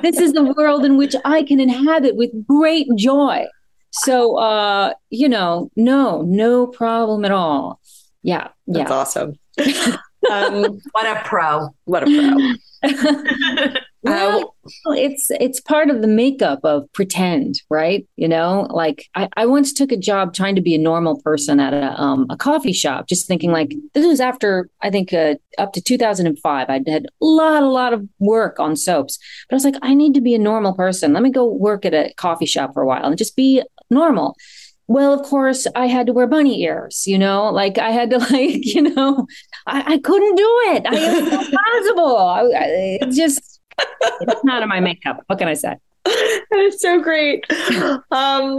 [0.00, 3.46] This is the world in which I can inhabit with great joy.
[3.98, 7.80] So, uh, you know, no, no problem at all.
[8.22, 8.48] Yeah.
[8.66, 8.96] That's yeah.
[8.96, 9.38] awesome.
[10.30, 11.68] um, what a pro.
[11.84, 12.54] What a pro.
[14.02, 14.54] well,
[14.96, 18.06] it's it's part of the makeup of pretend, right?
[18.16, 21.58] You know, like I, I once took a job trying to be a normal person
[21.58, 25.34] at a um, a coffee shop, just thinking like this was after I think uh,
[25.58, 26.66] up to 2005.
[26.68, 29.94] I had a lot, a lot of work on soaps, but I was like, I
[29.94, 31.12] need to be a normal person.
[31.12, 34.36] Let me go work at a coffee shop for a while and just be normal.
[34.86, 38.18] Well, of course, I had to wear bunny ears, you know, like I had to,
[38.30, 39.26] like, you know,
[39.66, 40.86] I, I couldn't do it.
[40.86, 42.16] I, it was impossible.
[42.16, 43.60] I, I, it just,
[44.00, 45.22] it's not in my makeup.
[45.26, 45.76] What can I say?
[46.50, 47.44] That is so great.
[48.10, 48.56] Um,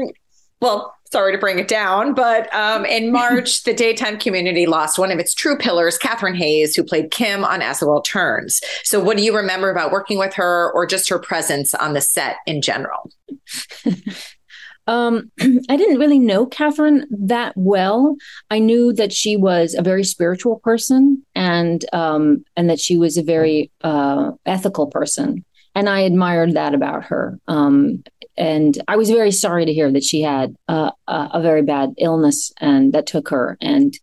[0.61, 5.11] well, sorry to bring it down, but um, in March, the daytime community lost one
[5.11, 8.61] of its true pillars, Kathryn Hays, who played Kim on As the World Turns.
[8.83, 12.01] So, what do you remember about working with her or just her presence on the
[12.01, 13.11] set in general?
[14.89, 15.31] Um,
[15.69, 18.17] I didn't really know Kathryn that well.
[18.49, 23.15] I knew that she was a very spiritual person and um, and that she was
[23.15, 27.39] a very uh, ethical person, and I admired that about her.
[27.47, 28.03] Um,
[28.35, 32.53] and I was very sorry to hear that she had a, a, very bad illness
[32.61, 33.57] and that took her.
[33.59, 33.93] And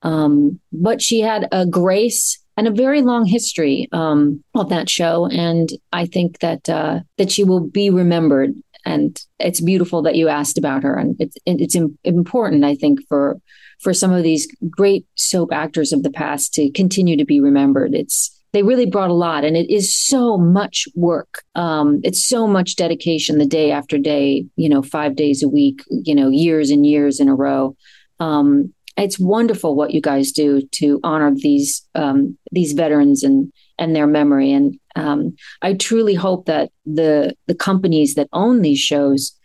[0.00, 5.26] um, but she had a grace and a very long history um, of that show,
[5.26, 10.28] and I think that uh, that she will be remembered and it's beautiful that you
[10.28, 10.96] asked about her.
[10.96, 13.38] And it's it's important i think for
[13.80, 17.94] for some of these great soap actors of the past to continue to be remembered.
[17.94, 21.42] It's they really brought a lot and it is so much work.
[21.56, 25.82] Um, it's so much dedication the day after day you know five days a week
[25.90, 27.76] you know years and years in a row.
[28.20, 33.94] Um, it's wonderful what you guys do to honor these um, these veterans and and
[33.94, 34.52] their memory.
[34.52, 39.36] And um, I truly hope that the the companies that own these shows,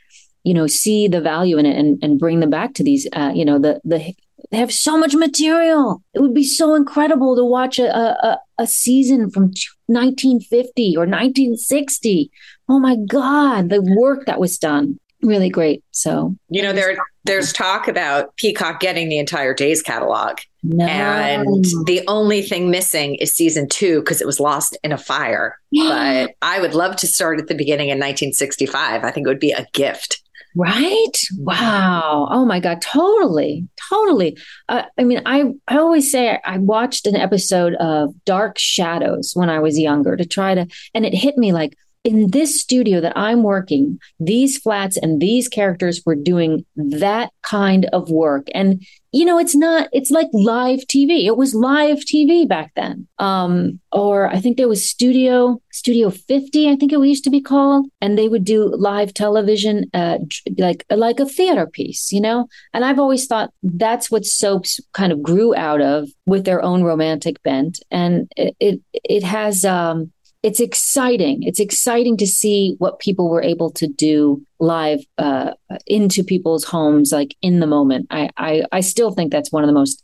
[0.43, 3.07] you know, see the value in it and, and bring them back to these.
[3.13, 4.13] Uh, you know, the the
[4.51, 6.01] they have so much material.
[6.13, 9.51] It would be so incredible to watch a a, a season from
[9.87, 12.31] 1950 or 1960.
[12.67, 15.83] Oh my God, the work that was done really great.
[15.91, 20.85] So you know, there there's talk about Peacock getting the entire Days catalog, no.
[20.85, 25.57] and the only thing missing is season two because it was lost in a fire.
[25.71, 29.03] but I would love to start at the beginning in 1965.
[29.03, 30.21] I think it would be a gift.
[30.55, 31.11] Right?
[31.37, 32.27] Wow.
[32.31, 32.81] Oh my God.
[32.81, 33.67] Totally.
[33.89, 34.37] Totally.
[34.67, 39.49] Uh, I mean, I, I always say I watched an episode of Dark Shadows when
[39.49, 43.17] I was younger to try to, and it hit me like, in this studio that
[43.17, 48.47] I'm working, these flats and these characters were doing that kind of work.
[48.53, 51.25] And, you know, it's not, it's like live TV.
[51.25, 53.07] It was live TV back then.
[53.17, 57.41] Um, or I think there was Studio, Studio 50, I think it used to be
[57.41, 57.87] called.
[57.99, 60.19] And they would do live television, uh,
[60.57, 62.47] like, like a theater piece, you know?
[62.73, 66.83] And I've always thought that's what soaps kind of grew out of with their own
[66.83, 67.79] romantic bent.
[67.91, 71.43] And it, it, it has, um, it's exciting.
[71.43, 75.51] It's exciting to see what people were able to do live uh,
[75.85, 78.07] into people's homes, like in the moment.
[78.09, 80.01] I, I, I still think that's one of the most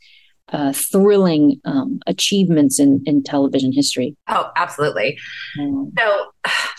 [0.49, 4.15] uh, thrilling um, achievements in, in television history.
[4.27, 5.17] Oh, absolutely.
[5.57, 5.91] Mm.
[5.97, 6.31] So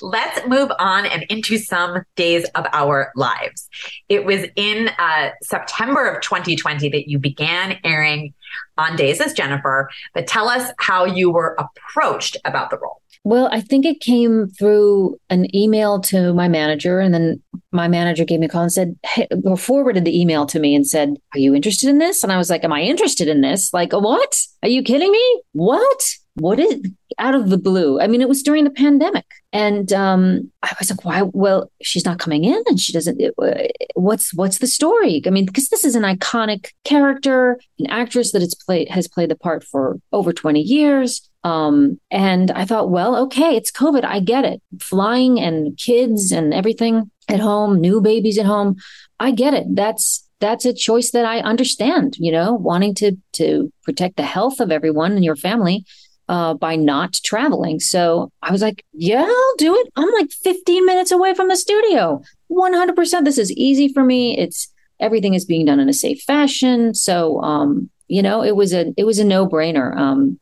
[0.02, 3.68] let's move on and into some days of our lives.
[4.08, 8.34] It was in uh, September of 2020 that you began airing
[8.78, 13.00] on Days as Jennifer, but tell us how you were approached about the role.
[13.26, 18.24] Well, I think it came through an email to my manager, and then my manager
[18.24, 21.16] gave me a call and said, hey, or forwarded the email to me and said,
[21.34, 22.22] Are you interested in this?
[22.22, 23.74] And I was like, Am I interested in this?
[23.74, 24.40] Like, what?
[24.62, 25.42] Are you kidding me?
[25.54, 26.04] What?
[26.34, 26.80] What is
[27.18, 27.98] out of the blue?
[27.98, 29.24] I mean, it was during the pandemic.
[29.52, 31.22] And um, I was like, why?
[31.22, 35.22] Well, she's not coming in and she doesn't, it, uh, what's, what's the story?
[35.26, 39.30] I mean, because this is an iconic character, an actress that it's played, has played
[39.30, 41.26] the part for over 20 years.
[41.46, 44.04] Um, and I thought, well, okay, it's COVID.
[44.04, 44.60] I get it.
[44.80, 48.74] Flying and kids and everything at home, new babies at home.
[49.20, 49.66] I get it.
[49.70, 54.58] That's, that's a choice that I understand, you know, wanting to, to protect the health
[54.58, 55.84] of everyone in your family.
[56.28, 57.78] Uh, by not traveling.
[57.78, 59.92] So I was like, yeah, I'll do it.
[59.94, 62.20] I'm like 15 minutes away from the studio.
[62.50, 63.24] 100%.
[63.24, 64.36] This is easy for me.
[64.36, 64.66] It's
[64.98, 66.94] everything is being done in a safe fashion.
[66.94, 69.96] So, um, you know, it was a, it was a no brainer.
[69.96, 70.40] Um,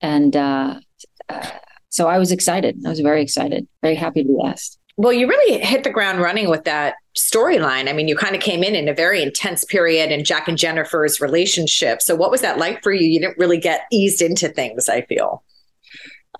[0.00, 0.80] and uh,
[1.28, 1.50] uh,
[1.88, 2.80] so I was excited.
[2.84, 4.78] I was very excited, very happy to be asked.
[4.96, 7.88] Well, you really hit the ground running with that storyline.
[7.88, 10.58] I mean, you kind of came in in a very intense period in Jack and
[10.58, 12.02] Jennifer's relationship.
[12.02, 13.06] So, what was that like for you?
[13.06, 15.42] You didn't really get eased into things, I feel.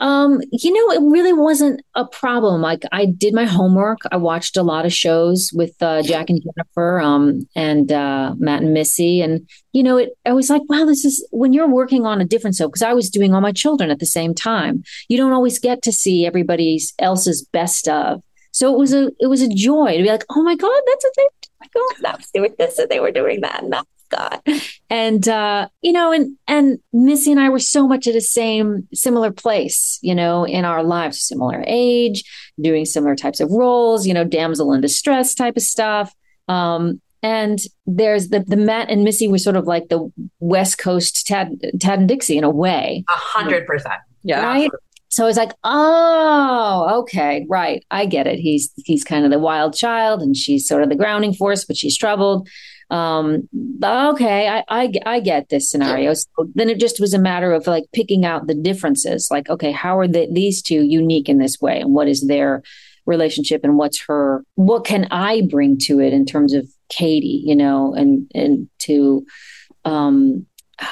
[0.00, 2.60] Um, you know, it really wasn't a problem.
[2.60, 3.98] Like I did my homework.
[4.12, 8.62] I watched a lot of shows with uh, Jack and Jennifer, um, and uh, Matt
[8.62, 10.10] and Missy, and you know, it.
[10.24, 12.92] I was like, wow, this is when you're working on a different show because I
[12.92, 14.84] was doing all my children at the same time.
[15.08, 18.22] You don't always get to see everybody else's best of.
[18.52, 21.04] So it was a it was a joy to be like, oh my god, that's
[21.04, 21.28] what they.
[21.44, 24.40] Oh my god, that was doing this, and they were doing that, and that God.
[24.90, 28.88] And uh, you know, and and Missy and I were so much at the same
[28.94, 32.24] similar place, you know, in our lives, similar age,
[32.60, 36.14] doing similar types of roles, you know, damsel in distress type of stuff.
[36.48, 41.26] Um, and there's the the Matt and Missy were sort of like the West Coast
[41.26, 43.04] Tad Tad and Dixie in a way.
[43.08, 44.00] A hundred percent.
[44.22, 44.42] Yeah.
[44.44, 44.70] Right.
[45.10, 47.84] So I was like, oh, okay, right.
[47.90, 48.38] I get it.
[48.38, 51.76] He's he's kind of the wild child, and she's sort of the grounding force, but
[51.76, 52.48] she's troubled
[52.90, 53.48] um
[53.84, 56.14] okay I, I i get this scenario.
[56.14, 59.28] So then it just was a matter of like picking out the differences.
[59.30, 61.80] Like okay how are the, these two unique in this way?
[61.80, 62.62] And what is their
[63.06, 67.56] relationship and what's her what can i bring to it in terms of Cady you
[67.56, 69.24] know and and to
[69.86, 70.44] um
[70.78, 70.86] i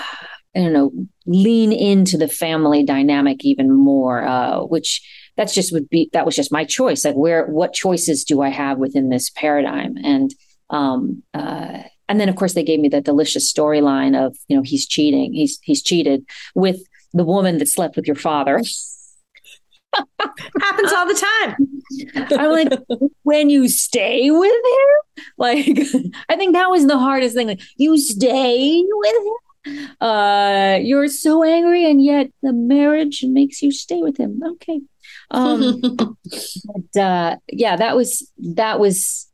[0.55, 0.93] don't know
[1.27, 5.03] lean into the family dynamic even more uh which
[5.37, 7.05] that's just would be that was just my choice.
[7.05, 9.97] Like where what choices do i have within this paradigm?
[10.03, 10.35] And
[10.71, 14.63] um, uh, and then of course they gave me that delicious storyline of you know
[14.63, 16.25] he's cheating, he's he's cheated
[16.55, 16.81] with
[17.13, 18.63] the woman that slept with your father.
[20.61, 21.57] Happens all the time.
[22.39, 22.73] I'm like,
[23.23, 25.67] when you stay with him, like
[26.29, 27.47] I think that was the hardest thing.
[27.47, 29.27] Like you stay with
[29.67, 34.43] him, uh, you're so angry, and yet the marriage makes you stay with him.
[34.45, 34.81] Okay,
[35.31, 39.29] um, but uh, yeah, that was that was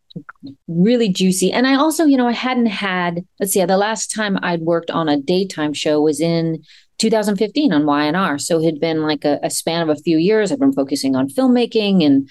[0.69, 1.53] really juicy.
[1.53, 4.91] And I also, you know, I hadn't had, let's see, the last time I'd worked
[4.91, 6.63] on a daytime show was in
[6.99, 8.39] 2015 on Y&R.
[8.39, 10.53] So it had been like a, a span of a few years.
[10.53, 12.29] I've been focusing on filmmaking and,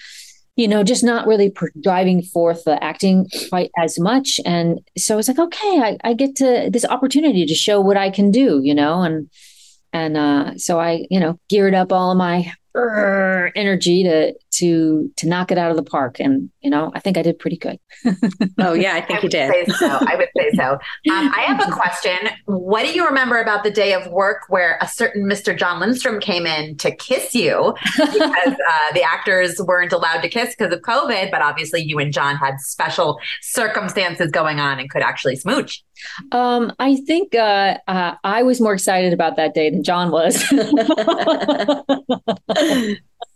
[0.56, 4.40] you know, just not really driving forth the acting quite as much.
[4.46, 7.96] And so I was like, okay, I, I get to this opportunity to show what
[7.96, 9.30] I can do, you know, and,
[9.92, 15.50] and uh, so I, you know, geared up all my energy to to to knock
[15.50, 16.20] it out of the park.
[16.20, 17.78] And you know i think i did pretty good.
[18.58, 19.70] Oh yeah i think I you did.
[19.72, 19.86] so.
[19.88, 20.72] I would say so.
[20.72, 22.16] Um, i have a question.
[22.46, 26.20] What do you remember about the day of work where a certain mr john lindstrom
[26.20, 27.74] came in to kiss you?
[27.96, 32.12] Because uh, the actors weren't allowed to kiss because of covid but obviously you and
[32.12, 35.82] john had special circumstances going on and could actually smooch.
[36.32, 40.42] Um, I think uh, uh, I was more excited about that day than John was.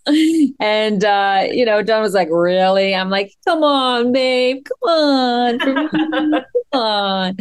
[0.61, 5.59] and uh, you know, John was like, "Really?" I'm like, "Come on, babe, come on,
[5.59, 7.37] come on."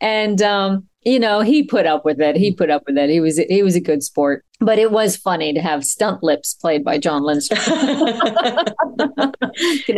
[0.00, 2.36] And um, you know, he put up with it.
[2.36, 3.08] He put up with it.
[3.08, 4.44] He was he was a good sport.
[4.62, 7.58] But it was funny to have stunt lips played by John Lindstrom.
[7.64, 7.78] Can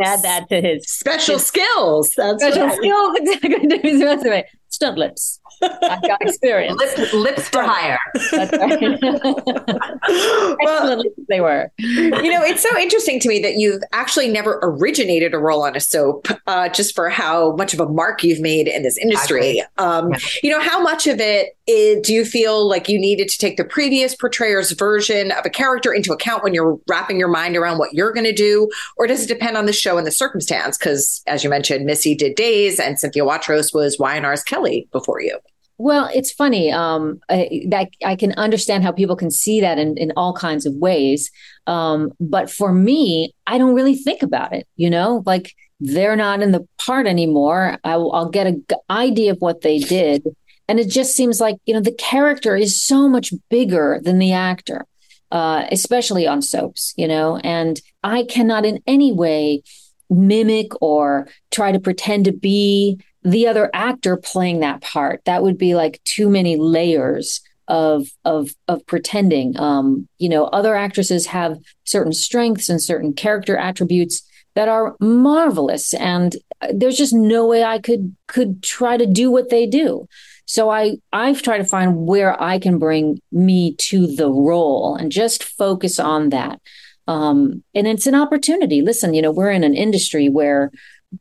[0.01, 2.13] add that to his special his skills.
[2.17, 4.45] That's special skills exactly
[4.83, 5.39] to stunt lips.
[5.63, 6.77] I've got experience.
[6.79, 7.99] lips, lips for hire.
[8.33, 8.99] That's right.
[10.65, 11.71] well, they were.
[11.79, 15.77] You know, it's so interesting to me that you've actually never originated a role on
[15.77, 19.63] a soap, uh, just for how much of a mark you've made in this industry.
[19.79, 20.19] Um, yeah.
[20.43, 23.57] You know, how much of it is, do you feel like you needed to take
[23.57, 27.79] the previous portrayer's version of a character into account when you're wrapping your mind around
[27.79, 30.77] what you're going to do, or does it depend on the show and the circumstance?
[30.77, 35.39] Because, as you mentioned, Missy did Days, and Cynthia Watros was Y&R's Kelly before you.
[35.79, 39.97] Well, it's funny um, I, that I can understand how people can see that in,
[39.97, 41.31] in all kinds of ways.
[41.67, 44.69] Um, but for me, I don't really think about it.
[44.77, 47.79] You know, like they're not in the part anymore.
[47.83, 50.23] I'll, I'll get an idea of what they did,
[50.69, 54.33] and it just seems like you know the character is so much bigger than the
[54.33, 54.87] actor,
[55.33, 56.95] uh, especially on soaps.
[56.97, 59.63] You know, and I cannot in any way
[60.09, 65.25] mimic or try to pretend to be the other actor playing that part.
[65.25, 69.59] That would be like too many layers of of of pretending.
[69.59, 74.23] Um, you know, other actresses have certain strengths and certain character attributes
[74.55, 76.37] that are marvelous, and
[76.73, 80.07] there's just no way I could could try to do what they do.
[80.45, 85.13] So I I've tried to find where I can bring me to the role and
[85.13, 86.61] just focus on that.
[87.09, 88.83] Um, and it's an opportunity.
[88.83, 90.71] Listen, you know, we're in an industry where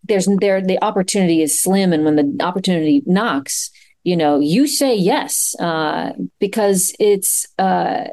[0.08, 3.72] there's there the opportunity is slim and when the opportunity knocks
[4.04, 8.06] you know you say yes uh, because it's uh,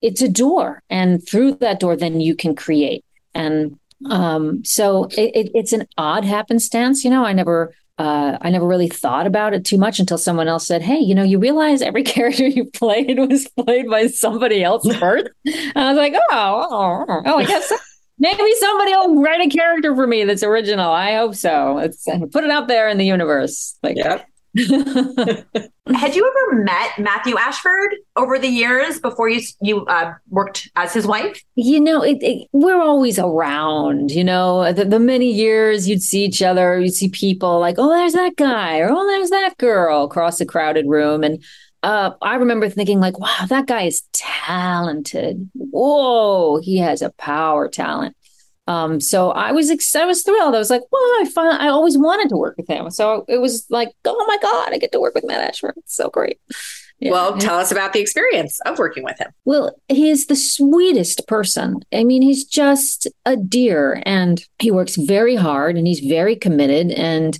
[0.00, 3.04] it's a door and through that door then you can create
[3.34, 3.78] and
[4.10, 8.64] um, so it, it, it's an odd happenstance you know i never uh, I never
[8.64, 11.82] really thought about it too much until someone else said, "Hey, you know, you realize
[11.82, 15.26] every character you played was played by somebody else first?
[15.44, 17.72] and I was like, "Oh, oh, oh, oh I guess
[18.18, 20.90] Maybe somebody will write a character for me that's original.
[20.90, 21.74] I hope so.
[21.76, 23.78] Let's put it out there in the universe.
[23.82, 24.22] Like, yeah.
[24.56, 30.92] Had you ever met Matthew Ashford over the years before you you uh, worked as
[30.92, 31.42] his wife?
[31.54, 34.10] You know, it, it, we're always around.
[34.10, 37.90] You know, the, the, many years you'd see each other, you'd see people like, oh,
[37.90, 41.42] there's that guy, or oh, there's that girl across a crowded room, and
[41.82, 45.48] uh, I remember thinking like, wow, that guy is talented.
[45.54, 48.16] Whoa, he has a power talent.
[48.66, 50.54] Um, so I was ex- I was thrilled.
[50.54, 52.90] I was like, well, I find I always wanted to work with him.
[52.90, 55.74] So it was like, oh my god, I get to work with Matt Ashford.
[55.78, 56.38] It's so great.
[57.00, 57.12] Yeah.
[57.12, 59.30] Well, tell us about the experience of working with him.
[59.44, 61.80] Well, he is the sweetest person.
[61.94, 66.90] I mean, he's just a dear and he works very hard and he's very committed
[66.90, 67.38] and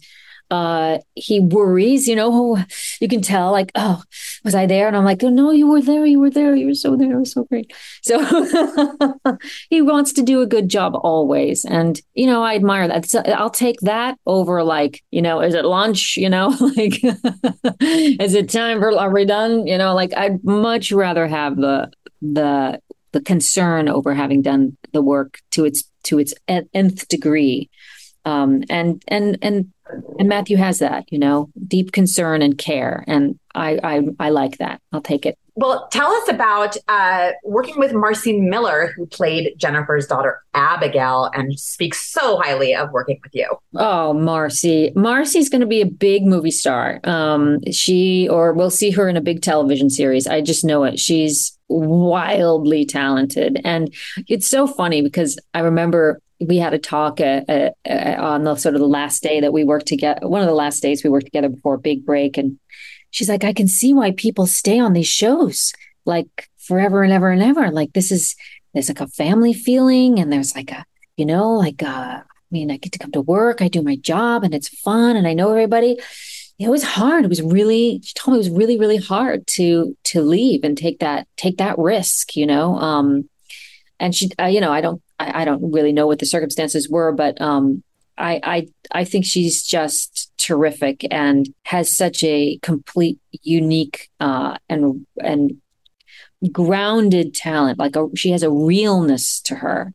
[0.51, 2.59] uh, he worries, you know,
[3.01, 4.03] you can tell like, oh,
[4.45, 4.89] was I there?
[4.89, 6.07] And I'm like, oh, no, you were there.
[6.07, 6.55] You were there.
[6.55, 7.13] You were so there.
[7.13, 7.73] It was so great.
[8.03, 8.19] So
[9.71, 11.65] he wants to do a good job always.
[11.65, 13.07] And, you know, I admire that.
[13.07, 16.17] So I'll take that over like, you know, is it lunch?
[16.17, 17.03] You know, like,
[17.81, 19.67] is it time for, are we done?
[19.67, 21.91] You know, like I'd much rather have the,
[22.23, 22.81] the,
[23.13, 27.69] the concern over having done the work to its, to its nth degree.
[28.25, 29.73] Um, and, and, and
[30.19, 34.59] and Matthew has that, you know, deep concern and care, and I I, I like
[34.59, 34.81] that.
[34.93, 35.39] I'll take it.
[35.55, 41.59] Well, tell us about uh, working with Marci Miller, who played Jennifer's daughter Abigail, and
[41.59, 43.49] speaks so highly of working with you.
[43.75, 44.95] Oh, Marci!
[44.95, 47.01] Marci's going to be a big movie star.
[47.05, 50.27] Um, she, or we'll see her in a big television series.
[50.27, 51.01] I just know it.
[51.01, 53.93] She's wildly talented, and
[54.29, 57.71] it's so funny because I remember we had a talk uh, uh,
[58.19, 60.81] on the sort of the last day that we worked together, one of the last
[60.81, 62.39] days we worked together before a big break.
[62.39, 62.59] And
[63.11, 65.73] she's like, I can see why people stay on these shows
[66.05, 67.71] like forever and ever and ever.
[67.71, 68.37] Like this is,
[68.73, 70.85] there's like a family feeling and there's like a,
[71.17, 73.97] you know, like, uh, I mean, I get to come to work, I do my
[73.97, 75.99] job and it's fun and I know everybody.
[76.59, 77.25] It was hard.
[77.25, 80.77] It was really, she told me it was really, really hard to, to leave and
[80.77, 82.77] take that, take that risk, you know?
[82.79, 83.29] Um,
[84.01, 86.89] and she, uh, you know, I don't I, I, don't really know what the circumstances
[86.89, 87.83] were, but um,
[88.17, 95.07] I, I I think she's just terrific and has such a complete, unique uh, and
[95.19, 95.61] and
[96.53, 97.79] grounded talent.
[97.79, 99.93] Like a, she has a realness to her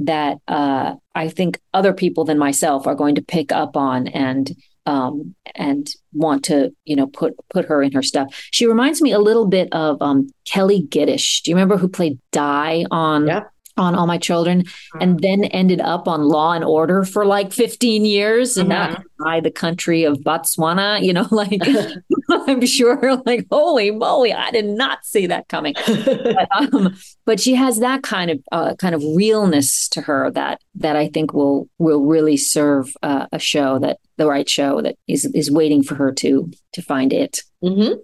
[0.00, 4.54] that uh, I think other people than myself are going to pick up on and
[4.84, 8.48] um, and want to you know put put her in her stuff.
[8.50, 11.42] She reminds me a little bit of um, Kelli Giddish.
[11.42, 13.26] Do you remember who played Di on?
[13.76, 14.98] On all my children mm-hmm.
[15.00, 18.92] and then ended up on law and order for like 15 years and mm-hmm.
[18.92, 21.60] not by the country of botswana you know like
[22.46, 25.74] I'm sure, like, holy moly, I did not see that coming.
[25.86, 30.60] but, um, but, she has that kind of uh, kind of realness to her that
[30.76, 34.96] that I think will will really serve uh, a show that the right show that
[35.06, 37.40] is is waiting for her to to find it.
[37.62, 37.94] Mm-hmm.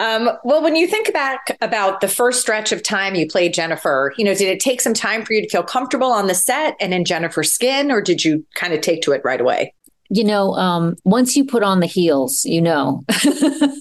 [0.00, 4.12] Um, well, when you think back about the first stretch of time you played Jennifer,
[4.16, 6.76] you know, did it take some time for you to feel comfortable on the set
[6.80, 9.74] and in Jennifer's skin, or did you kind of take to it right away?
[10.14, 13.02] You know, um, once you put on the heels, you know,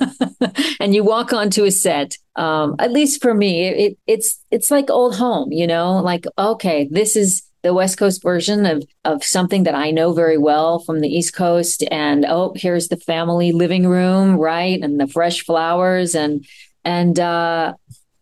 [0.80, 2.16] and you walk onto a set.
[2.38, 5.98] Um, at least for me, it, it's it's like old home, you know.
[5.98, 10.38] Like, okay, this is the West Coast version of of something that I know very
[10.38, 15.08] well from the East Coast, and oh, here's the family living room, right, and the
[15.08, 16.46] fresh flowers, and
[16.86, 17.74] and uh,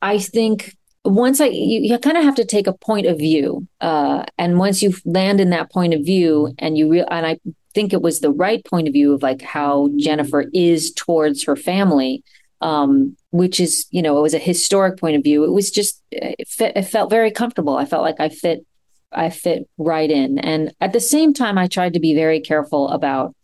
[0.02, 3.68] I think once I you, you kind of have to take a point of view,
[3.82, 7.38] uh, and once you land in that point of view, and you real and I
[7.74, 11.56] think it was the right point of view of like how Jennifer is towards her
[11.56, 12.24] family,
[12.62, 15.44] um, which is, you know, it was a historic point of view.
[15.44, 17.78] It was just, it, fit, it felt very comfortable.
[17.78, 18.66] I felt like I fit,
[19.12, 20.40] I fit right in.
[20.40, 23.36] And at the same time, I tried to be very careful about,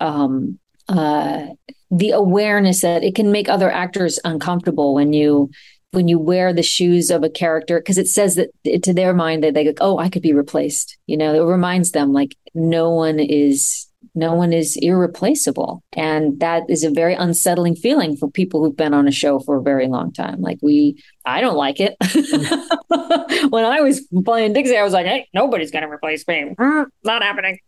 [0.00, 0.58] um,
[0.88, 1.46] uh,
[1.90, 5.50] the awareness that it can make other actors uncomfortable when you
[5.92, 8.50] when you wear the shoes of a character because it says that
[8.82, 11.34] to their mind that they go oh i could be replaced you know?
[11.34, 15.82] It reminds them like no one is no one is irreplaceable.
[15.92, 19.56] And that is a very unsettling feeling for people who've been on a show for
[19.56, 20.40] a very long time.
[20.40, 21.96] Like we i don't like it.
[23.50, 26.54] When i was playing dixie i was like hey nobody's gonna replace me.
[26.58, 27.58] Not happening.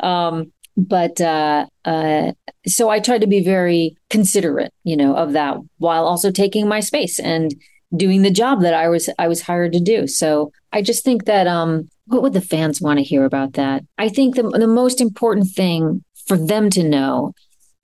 [0.00, 2.32] Um, but uh, uh,
[2.66, 6.80] so I tried to be very considerate, you know, of that while also taking my
[6.80, 7.54] space and
[7.94, 10.06] doing the job that I was I was hired to do.
[10.06, 13.84] So I just think that um what would the fans want to hear about that?
[13.98, 17.34] I think the the most important thing for them to know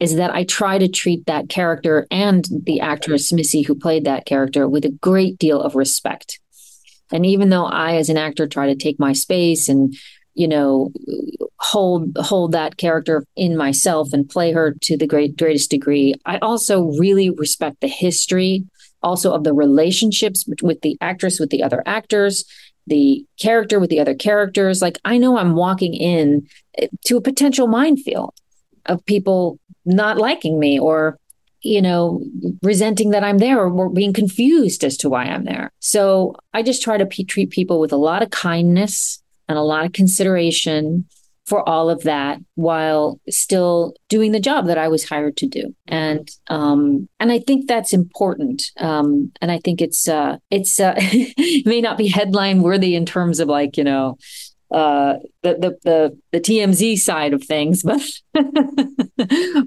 [0.01, 4.27] is that I try to treat that character and the actress Missy who played that
[4.27, 6.39] character with a great deal of respect.
[7.11, 9.95] And even though I as an actor try to take my space and
[10.39, 10.93] you know
[11.59, 16.15] hold hold that character in myself and play her to the great greatest degree.
[16.25, 18.65] I also really respect the history
[19.03, 22.45] also of the relationships with the actress with the other actors
[22.87, 24.81] the character with the other characters.
[24.81, 26.47] Like i know i'm walking in
[26.79, 28.35] eh, to a potential minefield
[28.87, 31.19] of people not liking me or
[31.63, 32.23] you know
[32.63, 35.73] resenting that i'm there or being confused as to why i'm there.
[35.81, 39.63] So i just try to p- treat people with a lot of kindness and a
[39.63, 41.07] lot of consideration
[41.49, 45.75] for all of that while still doing the job that I was hired to do.
[45.87, 48.65] And um, and I think that's important.
[48.77, 53.07] Um, and I think it's uh, it's uh, it may not be headline worthy in
[53.07, 54.19] terms of like you know
[54.71, 58.03] uh, the, the the the TMZ side of things, but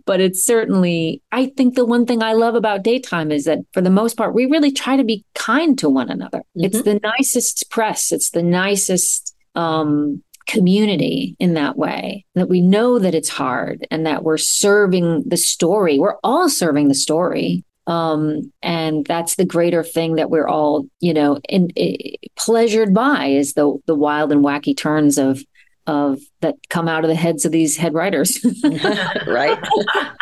[0.05, 1.23] but it's certainly.
[1.32, 4.36] I think the one thing I love about daytime is that for the most part,
[4.36, 6.39] we really try to be kind to one another.
[6.39, 6.65] Mm-hmm.
[6.65, 8.11] It's the nicest press.
[8.11, 14.05] It's the nicest um, community in that way that we know that it's hard and
[14.05, 15.99] that we're serving the story.
[15.99, 17.63] We're all serving the story.
[17.87, 21.95] Um, and that's the greater thing that we're all you know in, in,
[22.37, 25.43] pleasured by is the the wild and wacky turns of
[25.88, 28.43] of that come out of the heads of these head writers.
[29.27, 29.59] right.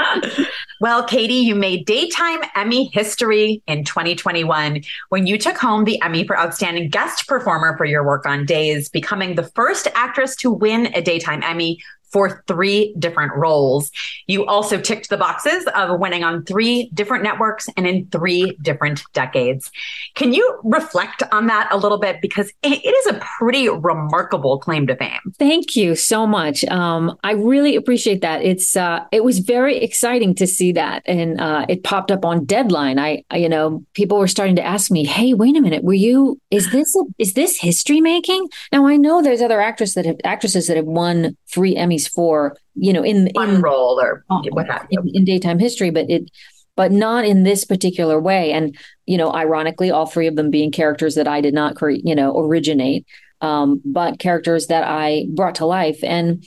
[0.81, 6.25] well, Cady, you made daytime Emmy history in 2021 when you took home the Emmy
[6.25, 10.87] for Outstanding Guest Performer for your work on Days, becoming the first actress to win
[10.95, 11.79] a daytime Emmy
[12.11, 13.91] for three different roles.
[14.27, 19.03] You also ticked the boxes of winning on three different networks and in three different
[19.13, 19.71] decades.
[20.15, 22.21] Can you reflect on that a little bit?
[22.21, 25.19] Because it is a pretty remarkable claim to fame.
[25.37, 26.63] Thank you so much.
[26.65, 28.43] Um, I really appreciate that.
[28.43, 32.45] It's uh, it was very exciting to see that, and uh, it popped up on
[32.45, 32.99] Deadline.
[32.99, 35.93] I, I, you know, people were starting to ask me, "Hey, wait a minute, were
[35.93, 36.39] you?
[36.51, 40.17] Is this a, is this history making?" Now I know there's other actresses that have
[40.23, 41.75] actresses that have won three
[42.07, 44.99] For you know in One in role or uh, what have you.
[45.01, 46.29] In, in daytime history, but it
[46.75, 48.53] but not in this particular way.
[48.53, 52.05] And you know, ironically, all three of them being characters that I did not create,
[52.05, 53.05] you know, originate,
[53.41, 56.03] um, but characters that I brought to life.
[56.03, 56.45] And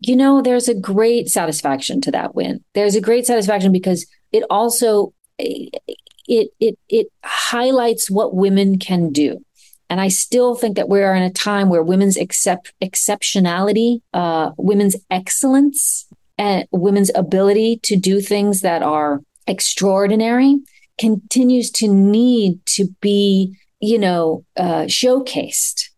[0.00, 2.64] you know, there's a great satisfaction to that win.
[2.74, 9.44] There's a great satisfaction because it also it it it highlights what women can do
[9.90, 14.52] and I still think that we are in a time where women's accept, exceptionality, uh,
[14.56, 16.06] women's excellence,
[16.38, 20.56] and women's ability to do things that are extraordinary
[20.96, 25.88] continues to need to be, you know, uh, showcased.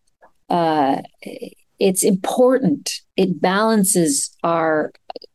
[0.49, 1.03] Uh,
[1.79, 3.03] it's important.
[3.17, 4.93] It balances our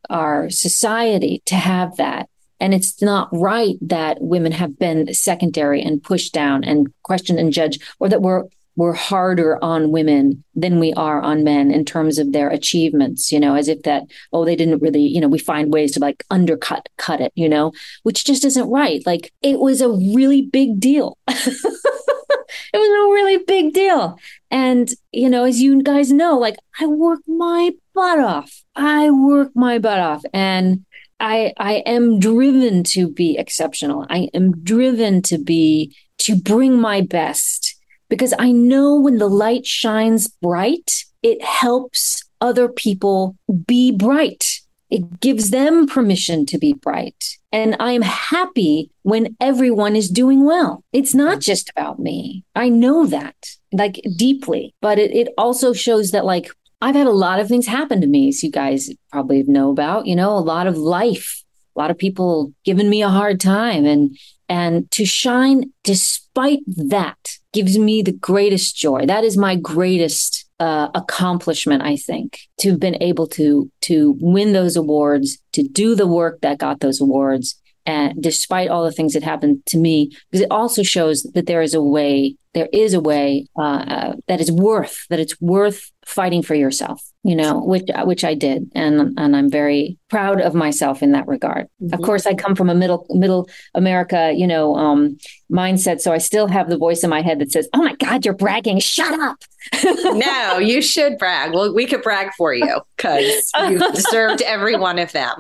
[0.10, 2.28] our society to have that.
[2.60, 7.54] And it's not right that women have been secondary and pushed down and questioned and
[7.54, 8.46] judged, or that we're
[8.78, 13.40] we're harder on women than we are on men in terms of their achievements, you
[13.40, 16.24] know, as if that, oh, they didn't really, you know, we find ways to like
[16.30, 19.04] undercut, cut it, you know, which just isn't right.
[19.06, 21.18] Like it was a really big deal.
[21.28, 21.44] it
[22.74, 24.20] was a really big deal.
[24.52, 28.64] And, you know, as you guys know, like I work my butt off.
[28.76, 30.24] I work my butt off.
[30.34, 30.86] And
[31.20, 34.06] I I am driven to be exceptional.
[34.10, 37.76] I am driven to be to bring my best
[38.10, 44.62] because I know when the light shines bright, it helps other people be bright.
[44.90, 47.38] It gives them permission to be bright.
[47.52, 50.84] And I'm happy when everyone is doing well.
[50.94, 52.46] It's not just about me.
[52.56, 53.36] I know that
[53.74, 57.66] like deeply, but it, it also shows that like I've had a lot of things
[57.66, 61.44] happen to me, as you guys probably know about, you know, a lot of life,
[61.76, 64.18] a lot of people giving me a hard time and
[64.50, 67.18] and to shine despite that
[67.52, 69.06] gives me the greatest joy.
[69.06, 74.54] That is my greatest uh, accomplishment, I think, to have been able to to win
[74.54, 79.14] those awards, to do the work that got those awards, and despite all the things
[79.14, 82.94] that happened to me, because it also shows that there is a way, there is
[82.94, 87.60] a way uh, uh, that is worth that it's worth fighting for yourself you know
[87.60, 88.72] which which i did.
[88.74, 91.94] And and i'm very proud of myself in that regard mm-hmm.
[91.94, 95.18] of course i come from a middle middle america you know um,
[95.52, 98.26] mindset so i still have the voice in my head that says oh my god
[98.26, 99.38] you're bragging shut up
[99.84, 104.98] no you should brag well we could brag for you because you deserved every one
[104.98, 105.34] of them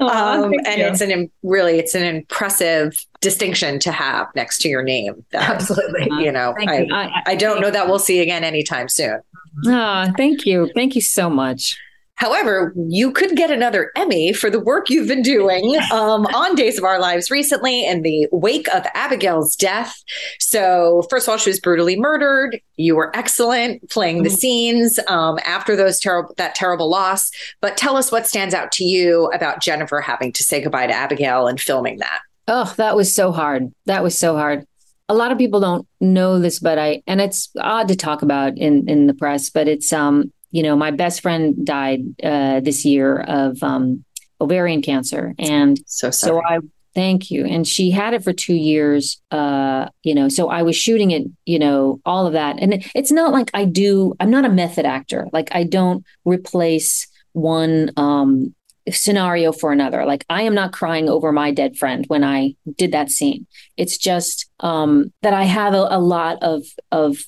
[0.00, 0.86] oh, um, and you.
[0.86, 6.08] it's an really it's an impressive distinction to have next to your name that, absolutely
[6.24, 6.94] you know I, you.
[6.94, 9.20] I, I don't know that we'll see again anytime soon
[9.66, 10.70] Oh, thank you.
[10.74, 11.78] Thank you so much.
[12.22, 16.78] However, you could get another Emmy for the work you've been doing um, on Days
[16.78, 19.92] of Our Lives recently in the wake of Abigail's death.
[20.38, 22.60] So, first of all, she was brutally murdered.
[22.76, 24.36] You were excellent playing the mm-hmm.
[24.36, 27.28] scenes um, after those terrible that terrible loss.
[27.60, 30.94] But tell us what stands out to you about Jennifer having to say goodbye to
[30.94, 32.20] Abigail and filming that.
[32.46, 33.72] Oh, that was so hard.
[33.86, 34.64] That was so hard
[35.08, 38.56] a lot of people don't know this, but I and it's odd to talk about
[38.56, 42.84] in in the press, but it's um you know my best friend died uh, this
[42.84, 44.04] year of um,
[44.40, 46.40] ovarian cancer, and so sorry.
[46.40, 46.58] so I
[46.94, 49.20] thank you, and she had it for two years.
[49.30, 53.10] Uh, you know, so I was shooting it, you know, all of that, and it's
[53.10, 54.14] not like I do.
[54.20, 55.26] I'm not a method actor.
[55.32, 58.54] Like I don't replace one um
[58.90, 60.04] scenario for another.
[60.04, 63.46] Like I am not crying over my dead friend when I did that scene.
[63.76, 67.18] It's just um, that I have a, a lot of of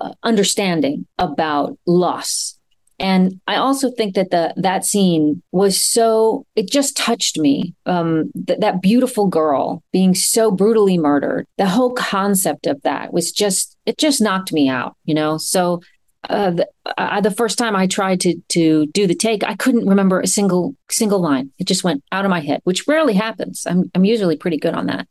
[0.00, 2.58] uh, understanding about loss.
[3.04, 7.74] And I also think that the that scene was so it just touched me.
[7.84, 11.46] Um, th- that beautiful girl being so brutally murdered.
[11.58, 14.96] The whole concept of that was just it just knocked me out.
[15.04, 15.82] You know, so
[16.30, 19.86] uh, the, uh, the, first time I tried to to do the take, I couldn't
[19.86, 21.52] remember a single single line.
[21.58, 23.66] It just went out of my head, which rarely happens.
[23.68, 25.06] I'm I'm usually pretty good on that.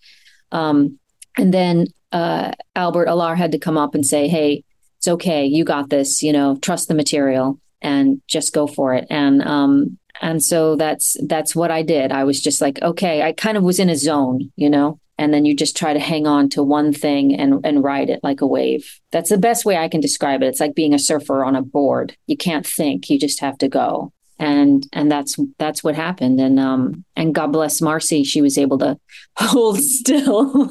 [0.52, 0.98] Um,
[1.38, 4.64] and then uh, Albert Alarr had to come up and say, "Hey,
[4.98, 5.46] it's okay.
[5.46, 6.24] You got this.
[6.24, 11.18] You know, trust the material and just go for it." And um, and so that's
[11.28, 12.12] that's what I did.
[12.12, 15.34] I was just like, okay, I kind of was in a zone, you know and
[15.34, 18.42] then you just try to hang on to one thing and and ride it like
[18.42, 19.00] a wave.
[19.12, 20.48] That's the best way I can describe it.
[20.48, 22.18] It's like being a surfer on a board.
[22.28, 24.12] You can't think, you just have to go.
[24.40, 26.40] And and that's that's what happened.
[26.40, 29.00] And um and God bless Marci, she was able to
[29.38, 30.70] hold still.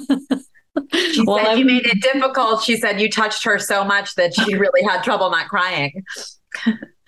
[0.92, 2.62] She well, said I'm, you made it difficult.
[2.62, 6.02] She said you touched her so much that she really had trouble not crying.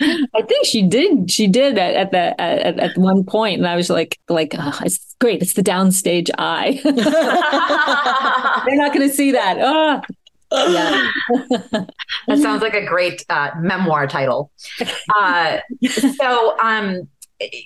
[0.01, 1.31] I think she did.
[1.31, 4.79] She did at, at the at, at one point, and I was like, like, oh,
[4.85, 5.41] it's great.
[5.43, 6.81] It's the downstage eye.
[8.67, 9.59] They're not going to see that.
[9.61, 10.01] Oh.
[10.53, 11.11] Yeah,
[12.29, 14.53] that sounds like a great uh, memoir title.
[15.19, 15.59] Uh,
[16.17, 17.09] so, um,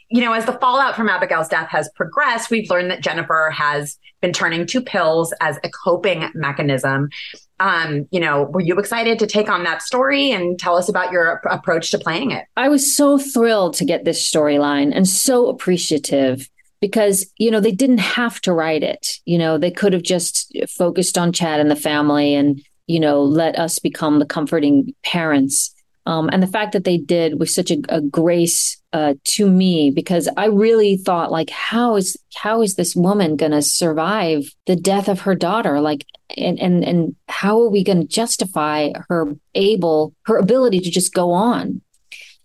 [0.09, 3.99] you know, as the fallout from Abigail's death has progressed, we've learned that Jennifer has
[4.23, 7.11] been turning to pills as a coping mechanism
[7.61, 11.13] um, you know, were you excited to take on that story and tell us about
[11.13, 12.45] your approach to playing it?
[12.57, 16.49] I was so thrilled to get this storyline and so appreciative
[16.81, 19.19] because, you know, they didn't have to write it.
[19.25, 23.23] You know, they could have just focused on Chad and the family and, you know,
[23.23, 25.75] let us become the comforting parents.
[26.09, 29.91] Um, and the fact that they did was such a, a grace uh, to me
[29.91, 34.75] because I really thought like how is how is this woman going to survive the
[34.75, 35.83] death of her daughter?
[35.83, 40.91] Like and and and how are we going to justify her able her ability to
[40.91, 41.83] just go on?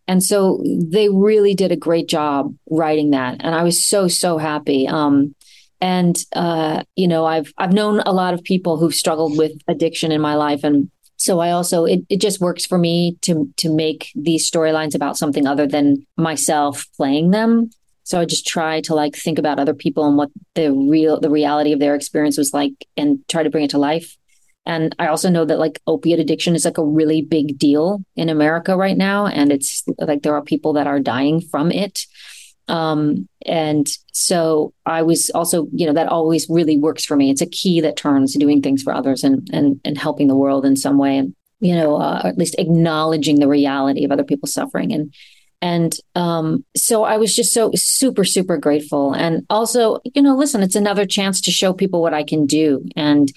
[0.09, 0.61] And so
[0.91, 4.89] they really did a great job writing that and I was so so happy.
[4.89, 5.36] Um
[5.80, 10.14] and uh, you know, I've I've known a lot of people who've struggled with addiction
[10.14, 10.89] in my life, and
[11.24, 15.17] so I also it, it just works for me to to make these storylines about
[15.17, 17.69] something other than myself playing them.
[18.03, 21.30] So I just try to like think about other people and what the real the
[21.30, 24.17] reality of their experience was like and try to bring it to life.
[24.65, 28.28] And I also know that like opiate addiction is like a really big deal in
[28.28, 29.28] America right now.
[29.28, 32.05] And it's like there are people that are dying from it.
[32.68, 37.30] Um, and so I was also, you know, that always really works for me.
[37.30, 40.66] It's a key that turns doing things for others and and and helping the world
[40.66, 44.53] in some way, and you know, uh, at least acknowledging the reality of other people's
[44.53, 44.93] suffering.
[44.93, 45.14] And
[45.61, 49.14] and um, so I was just so super super grateful.
[49.14, 52.86] And also, you know, listen, it's another chance to show people what I can do.
[52.95, 53.32] And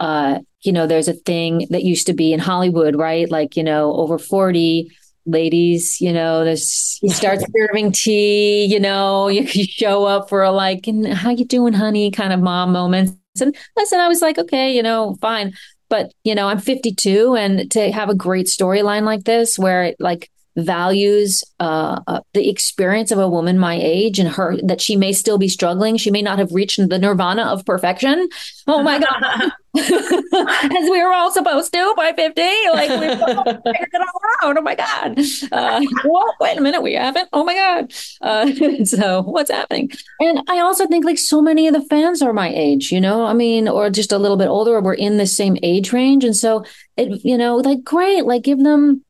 [0.00, 3.30] uh, you know, there's a thing that used to be in Hollywood, right?
[3.30, 4.90] Like, you know, over forty
[5.26, 10.42] ladies, you know, this you start serving tea, you know, you, you show up for
[10.42, 13.14] a like, and how you doing, honey, kind of mom moments.
[13.40, 15.54] And listen, I was like, okay, you know, fine.
[15.88, 19.96] But, you know, I'm 52 and to have a great storyline like this where it
[19.98, 24.96] like values uh, uh, the experience of a woman my age and her that she
[24.96, 25.96] may still be struggling.
[25.96, 28.28] She may not have reached the nirvana of perfection.
[28.66, 29.52] Oh my God.
[29.76, 32.40] As we were all supposed to by 50.
[32.72, 34.56] Like we figured it all out.
[34.56, 35.18] Oh my God.
[35.50, 36.82] Uh, well, wait a minute.
[36.82, 37.28] We haven't.
[37.32, 37.92] Oh my God.
[38.20, 39.90] Uh, so what's happening?
[40.20, 43.24] And I also think like so many of the fans are my age, you know,
[43.24, 46.24] I mean, or just a little bit older, or we're in the same age range.
[46.24, 46.64] And so
[46.96, 49.04] it, you know, like great, like give them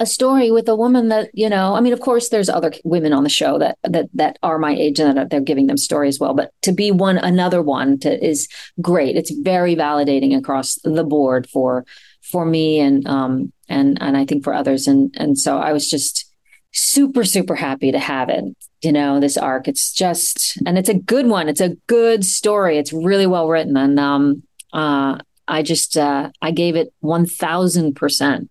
[0.00, 3.12] a story with a woman that you know i mean of course there's other women
[3.12, 6.18] on the show that that that are my age and that they're giving them stories
[6.18, 8.48] well but to be one another one to, is
[8.80, 9.16] great.
[9.16, 11.84] It's very validating across the board for
[12.22, 14.86] for me and um and and i think for others.
[14.86, 16.30] And and so i was just
[16.72, 18.44] super super happy to have it
[18.82, 19.68] you know this arc.
[19.68, 21.48] It's just and it's a good one.
[21.48, 22.78] It's a good story.
[22.78, 23.76] It's really well written.
[23.76, 24.42] And um
[24.72, 28.48] uh I just uh, I gave it one thousand percent.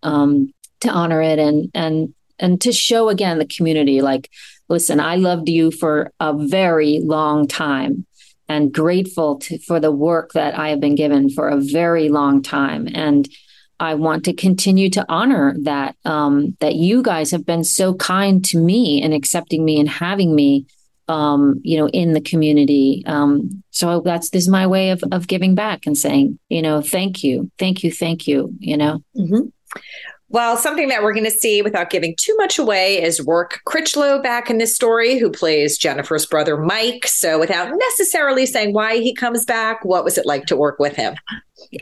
[0.83, 4.29] To honor it and and and to show again the community like
[4.67, 8.05] listen i loved you for a very long time
[8.49, 12.41] and grateful to, for the work that i have been given for a very long
[12.41, 12.87] time.
[12.93, 13.29] And
[13.79, 18.43] i want to continue to honor that um, that you guys have been so kind
[18.45, 20.65] to me and accepting me and having me
[21.07, 23.03] um, you know in the community.
[23.05, 26.81] Um, so that's this is my way of of giving back and saying you know
[26.81, 29.01] thank you thank you thank you you know?
[29.17, 29.47] Mm-hmm.
[30.33, 34.19] Well, something that we're going to see without giving too much away is Roark Critchlow
[34.19, 37.05] back in this story, who plays Jennifer's brother Mike.
[37.05, 40.95] So, without necessarily saying why he comes back, what was it like to work with
[40.95, 41.13] him?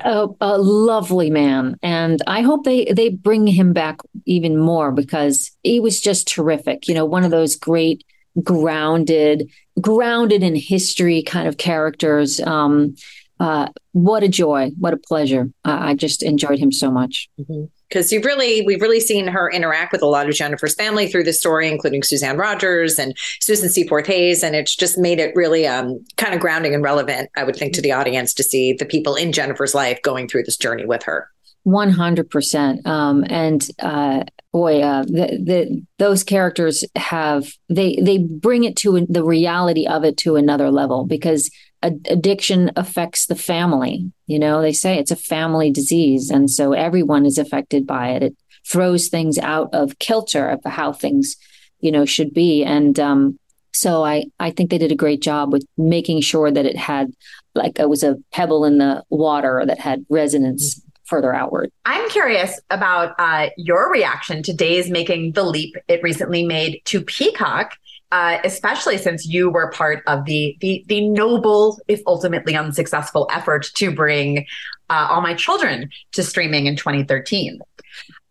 [0.01, 5.49] A, a lovely man, and I hope they they bring him back even more because
[5.63, 6.89] he was just terrific.
[6.89, 8.03] You know, one of those great
[8.43, 9.49] grounded,
[9.79, 12.41] grounded in history kind of characters.
[12.41, 12.95] Um,
[13.39, 14.71] uh, what a joy!
[14.77, 15.49] What a pleasure!
[15.63, 17.29] I, I just enjoyed him so much.
[17.39, 21.07] Mm-hmm because you've really we've really seen her interact with a lot of Jennifer's family
[21.07, 25.35] through the story, including Suzanne Rogers and Susan Seaforth Hayes, and it's just made it
[25.35, 28.73] really um, kind of grounding and relevant, I would think, to the audience to see
[28.73, 31.29] the people in Jennifer's life going through this journey with her.
[31.63, 38.17] One hundred percent, um, and uh, boy, uh, the, the, those characters have they they
[38.17, 41.51] bring it to the reality of it to another level because
[41.81, 44.11] addiction affects the family.
[44.27, 46.29] You know, they say it's a family disease.
[46.29, 48.23] And so everyone is affected by it.
[48.23, 48.35] It
[48.67, 51.37] throws things out of kilter of how things,
[51.79, 52.63] you know, should be.
[52.63, 53.39] And um,
[53.73, 57.11] so I, I think they did a great job with making sure that it had
[57.55, 60.89] like it was a pebble in the water that had resonance mm-hmm.
[61.05, 61.71] further outward.
[61.85, 67.01] I'm curious about uh, your reaction to Days making the leap it recently made to
[67.01, 67.75] Peacock
[68.11, 73.69] uh, especially since you were part of the the the noble, if ultimately unsuccessful, effort
[73.75, 74.45] to bring
[74.89, 77.59] uh, all my children to streaming in 2013.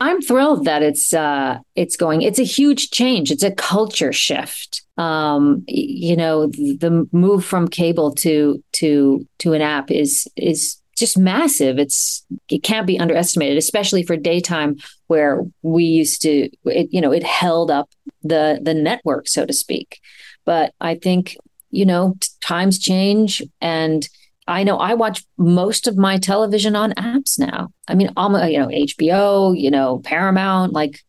[0.01, 2.23] I'm thrilled that it's uh, it's going.
[2.23, 3.31] It's a huge change.
[3.31, 4.83] It's a culture shift.
[4.97, 11.19] Um, you know, the move from cable to to to an app is is just
[11.19, 11.79] massive.
[11.79, 14.77] It's it can't be underestimated, especially for daytime
[15.09, 17.91] where we used to it, you know, it held up
[18.23, 20.01] the the network, so to speak.
[20.45, 21.37] But I think,
[21.71, 24.09] you know, times change and
[24.47, 27.69] I know I watch most of my television on apps now.
[27.87, 31.01] I mean, you know, HBO, you know, Paramount, like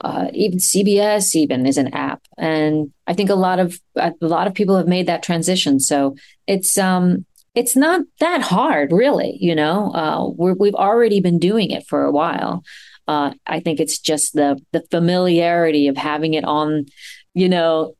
[0.00, 4.46] uh, even CBS even is an app, and I think a lot of a lot
[4.46, 5.80] of people have made that transition.
[5.80, 6.16] So
[6.46, 7.24] it's um
[7.54, 9.36] it's not that hard, really.
[9.40, 12.64] You know, uh, we have already been doing it for a while.
[13.06, 16.86] Uh, I think it's just the the familiarity of having it on,
[17.34, 17.94] you know,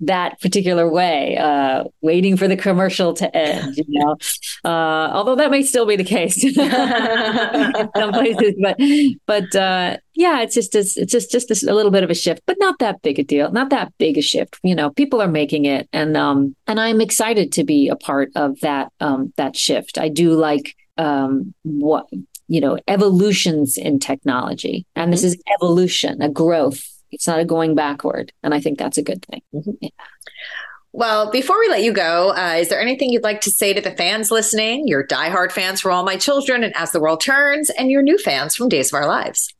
[0.00, 3.76] that particular way, uh, waiting for the commercial to end.
[3.76, 4.16] You know,
[4.64, 6.54] uh, although that may still be the case in
[7.96, 8.78] some places, but
[9.26, 12.42] but uh, yeah, it's just it's, it's just just a little bit of a shift,
[12.46, 14.58] but not that big a deal, not that big a shift.
[14.62, 18.30] You know, people are making it, and um, and I'm excited to be a part
[18.36, 19.98] of that um, that shift.
[19.98, 22.06] I do like um, what
[22.48, 25.28] you know evolutions in technology, and this mm-hmm.
[25.28, 28.32] is evolution, a growth it's not a going backward.
[28.42, 29.42] And I think that's a good thing.
[29.54, 29.72] Mm-hmm.
[29.80, 29.88] Yeah.
[30.92, 33.80] Well, before we let you go, uh, is there anything you'd like to say to
[33.80, 37.70] the fans listening, your diehard fans for All My Children and As the World Turns,
[37.70, 39.54] and your new fans from Days of Our Lives?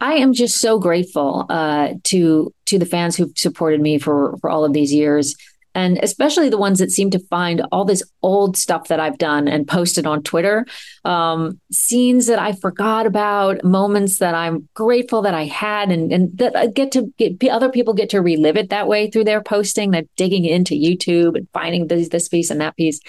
[0.00, 4.50] I am just so grateful uh, to to the fans who've supported me for for
[4.50, 5.34] all of these years
[5.78, 9.46] and especially the ones that seem to find all this old stuff that I've done
[9.46, 10.66] and posted on Twitter,
[11.04, 16.36] um, scenes that I forgot about, moments that I'm grateful that I had, and, and
[16.38, 19.40] that I get to get other people get to relive it that way through their
[19.40, 23.00] posting, that digging into YouTube and finding this, this piece and that piece.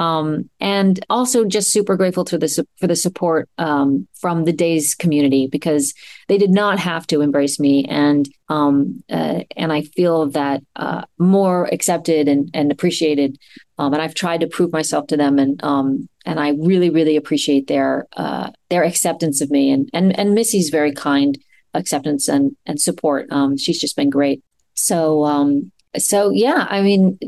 [0.00, 4.94] Um, and also just super grateful to the for the support um, from the Days
[4.94, 5.92] community because
[6.26, 11.02] they did not have to embrace me, and um, uh, and I feel that uh,
[11.18, 13.36] more accepted and, and appreciated.
[13.76, 17.16] Um, and I've tried to prove myself to them, and um, and I really really
[17.16, 21.36] appreciate their uh, their acceptance of me, and and and Missy's very kind
[21.74, 23.30] acceptance and and support.
[23.30, 24.42] Um, she's just been great.
[24.72, 27.18] So um, so yeah, I mean,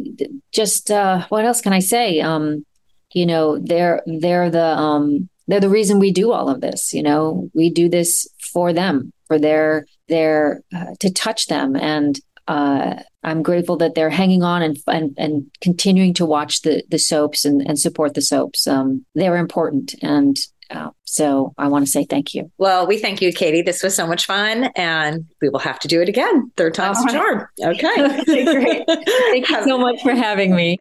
[0.53, 2.21] just uh, what else can I say?
[2.21, 2.65] Um,
[3.13, 6.93] you know, they're they're the um, they're the reason we do all of this.
[6.93, 12.19] You know, we do this for them, for their their uh, to touch them, and
[12.49, 16.99] uh, I'm grateful that they're hanging on and and, and continuing to watch the the
[16.99, 18.67] soaps and, and support the soaps.
[18.67, 20.37] Um, they're important, and
[20.73, 22.51] uh, so I want to say thank you.
[22.59, 23.63] Well, we thank you, Cady.
[23.63, 26.51] This was so much fun, and we will have to do it again.
[26.57, 27.47] Third time's a charm.
[27.63, 28.25] Okay.
[28.25, 28.85] Great.
[28.87, 30.79] Thank you so much for having me.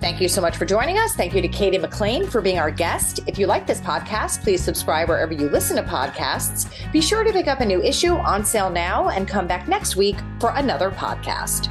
[0.00, 1.14] Thank you so much for joining us.
[1.14, 3.20] Thank you to Cady McClain for being our guest.
[3.26, 6.70] If you like this podcast, please subscribe wherever you listen to podcasts.
[6.92, 9.96] Be sure to pick up a new issue on sale now and come back next
[9.96, 11.68] week for another podcast.